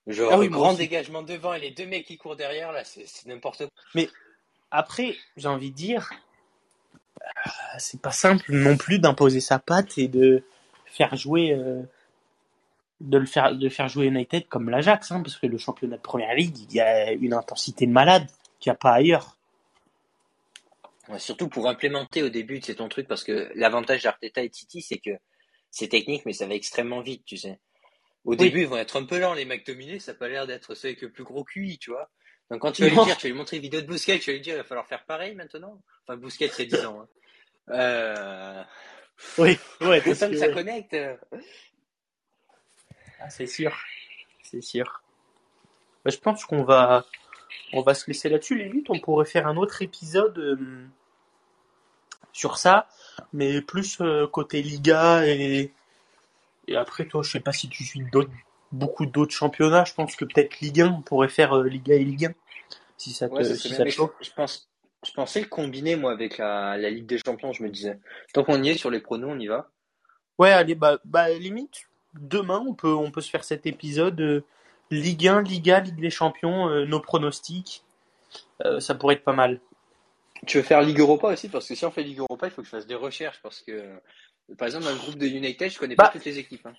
[0.06, 3.26] Genre, Ah oui, grand dégagement devant et les deux mecs qui courent derrière, là, c'est
[3.26, 4.02] n'importe quoi.
[4.70, 6.10] Après, j'ai envie de dire,
[7.48, 10.44] euh, c'est pas simple non plus d'imposer sa patte et de
[10.86, 11.82] faire jouer, euh,
[13.00, 16.02] de le faire, de faire jouer United comme l'Ajax, hein, parce que le championnat de
[16.02, 18.26] première ligue, il y a une intensité de malade
[18.58, 19.36] qu'il n'y a pas ailleurs.
[21.08, 24.82] Ouais, surtout pour implémenter au début, c'est ton truc, parce que l'avantage d'Arteta et City,
[24.82, 25.10] c'est que
[25.70, 27.60] c'est technique, mais ça va extrêmement vite, tu sais.
[28.24, 30.48] Au début, ils vont être un peu lents, les mecs dominés, ça n'a pas l'air
[30.48, 32.10] d'être ceux avec le plus gros QI, tu vois.
[32.50, 34.30] Donc quand tu vas lui dire, tu vas lui montrer une vidéo de Bousquet, tu
[34.30, 35.80] vas lui dire, il va falloir faire pareil maintenant.
[36.02, 37.02] Enfin, Bousquet, c'est 10 ans.
[37.02, 37.08] Hein.
[37.70, 38.64] Euh...
[39.38, 40.96] Oui, ouais, C'est parce que- ça connecte.
[43.20, 43.76] Ah, c'est sûr,
[44.42, 45.02] c'est sûr.
[46.04, 47.04] Bah, je pense qu'on va,
[47.72, 48.56] on va se laisser là-dessus.
[48.62, 50.86] Limite, on pourrait faire un autre épisode euh,
[52.32, 52.88] sur ça,
[53.32, 55.72] mais plus euh, côté Liga et,
[56.68, 58.30] et après, toi, je sais pas si tu suis d'autres,
[58.72, 59.84] beaucoup d'autres championnats.
[59.84, 62.34] Je pense que peut-être Ligue 1, on pourrait faire euh, Liga et Ligue 1,
[62.98, 64.68] si ça te, Ouais, ça si te je, je pense,
[65.04, 67.98] je pensais le combiner, moi, avec la, la Ligue des Champions, je me disais.
[68.32, 69.70] Tant qu'on y est sur les pronos, on y va.
[70.38, 71.88] Ouais, allez, bah, bah, limite,
[72.20, 74.44] demain, on peut, on peut se faire cet épisode euh,
[74.90, 77.82] Ligue 1, Liga, Ligue des Champions, euh, nos pronostics.
[78.64, 79.60] Euh, ça pourrait être pas mal.
[80.46, 81.48] Tu veux faire Ligue Europa aussi?
[81.48, 83.40] Parce que si on fait Ligue Europa, il faut que je fasse des recherches.
[83.42, 83.98] Parce que,
[84.58, 86.04] par exemple, dans le groupe de United, je connais Bah.
[86.04, 86.66] pas toutes les équipes.
[86.66, 86.74] hein.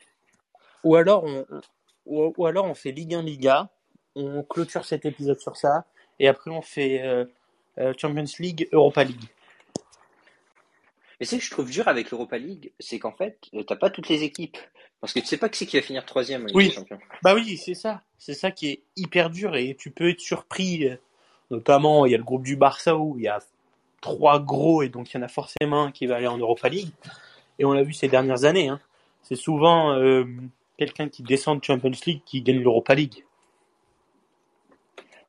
[0.84, 1.46] Ou alors on,
[2.06, 3.70] ou, ou alors on fait Ligue 1 Liga,
[4.16, 5.86] on clôture cet épisode sur ça,
[6.20, 7.04] et après on fait
[7.98, 9.26] Champions League, Europa League.
[11.20, 13.90] Mais c'est que je trouve dur avec l'Europa League, c'est qu'en fait, euh, t'as pas
[13.90, 14.58] toutes les équipes.
[15.02, 16.68] Parce que tu sais pas qui c'est qui va finir troisième en Ligue Oui.
[16.70, 17.00] des Champions.
[17.24, 18.02] Bah oui, c'est ça.
[18.18, 20.88] C'est ça qui est hyper dur et tu peux être surpris.
[20.88, 20.96] euh,
[21.50, 23.40] Notamment, il y a le groupe du Barça où il y a
[24.02, 26.68] trois gros et donc il y en a forcément un qui va aller en Europa
[26.70, 26.92] League.
[27.58, 28.68] Et on l'a vu ces dernières années.
[28.68, 28.80] Hein.
[29.24, 30.26] C'est souvent euh,
[30.78, 33.24] quelqu'un qui descend de Champions League qui gagne l'Europa League.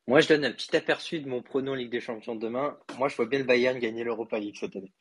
[0.07, 2.75] Moi, je donne un petit aperçu de mon prono Ligue des Champions de demain.
[2.97, 4.91] Moi, je vois bien le Bayern gagner l'Europa League cette année.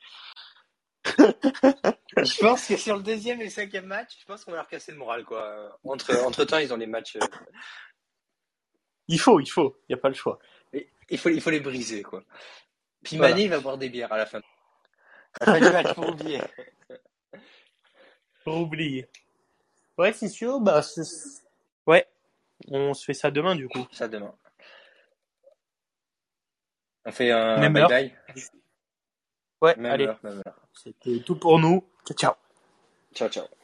[2.16, 4.69] je pense que sur le deuxième et le cinquième match, je pense qu'on va leur
[4.69, 5.79] casser le moral, quoi.
[5.85, 7.16] Entre, entre temps, ils ont les matchs.
[7.16, 7.27] euh,
[9.09, 9.77] Il faut, il faut.
[9.89, 10.39] Il n'y a pas le choix.
[10.73, 12.23] et il faut, il faut les briser, quoi.
[13.03, 13.33] Puis Voilà.
[13.35, 14.41] Mané, il va boire des bières à la fin.
[15.41, 16.41] À la fin du match, pour oublier.
[18.45, 19.09] Pour oublier.
[19.97, 20.61] Ouais, c'est sûr.
[20.61, 20.83] Bah,
[21.87, 22.07] ouais.
[22.69, 23.87] On se fait ça demain du coup.
[23.93, 24.35] Ça demain.
[27.05, 27.89] On fait un Même heure.
[27.89, 28.45] bye bye.
[29.61, 30.07] Ouais, Même allez.
[30.07, 30.68] heure, même heure.
[30.83, 31.85] C'était tout pour nous.
[32.07, 32.35] Ciao, ciao.
[33.14, 33.57] Ciao, ciao.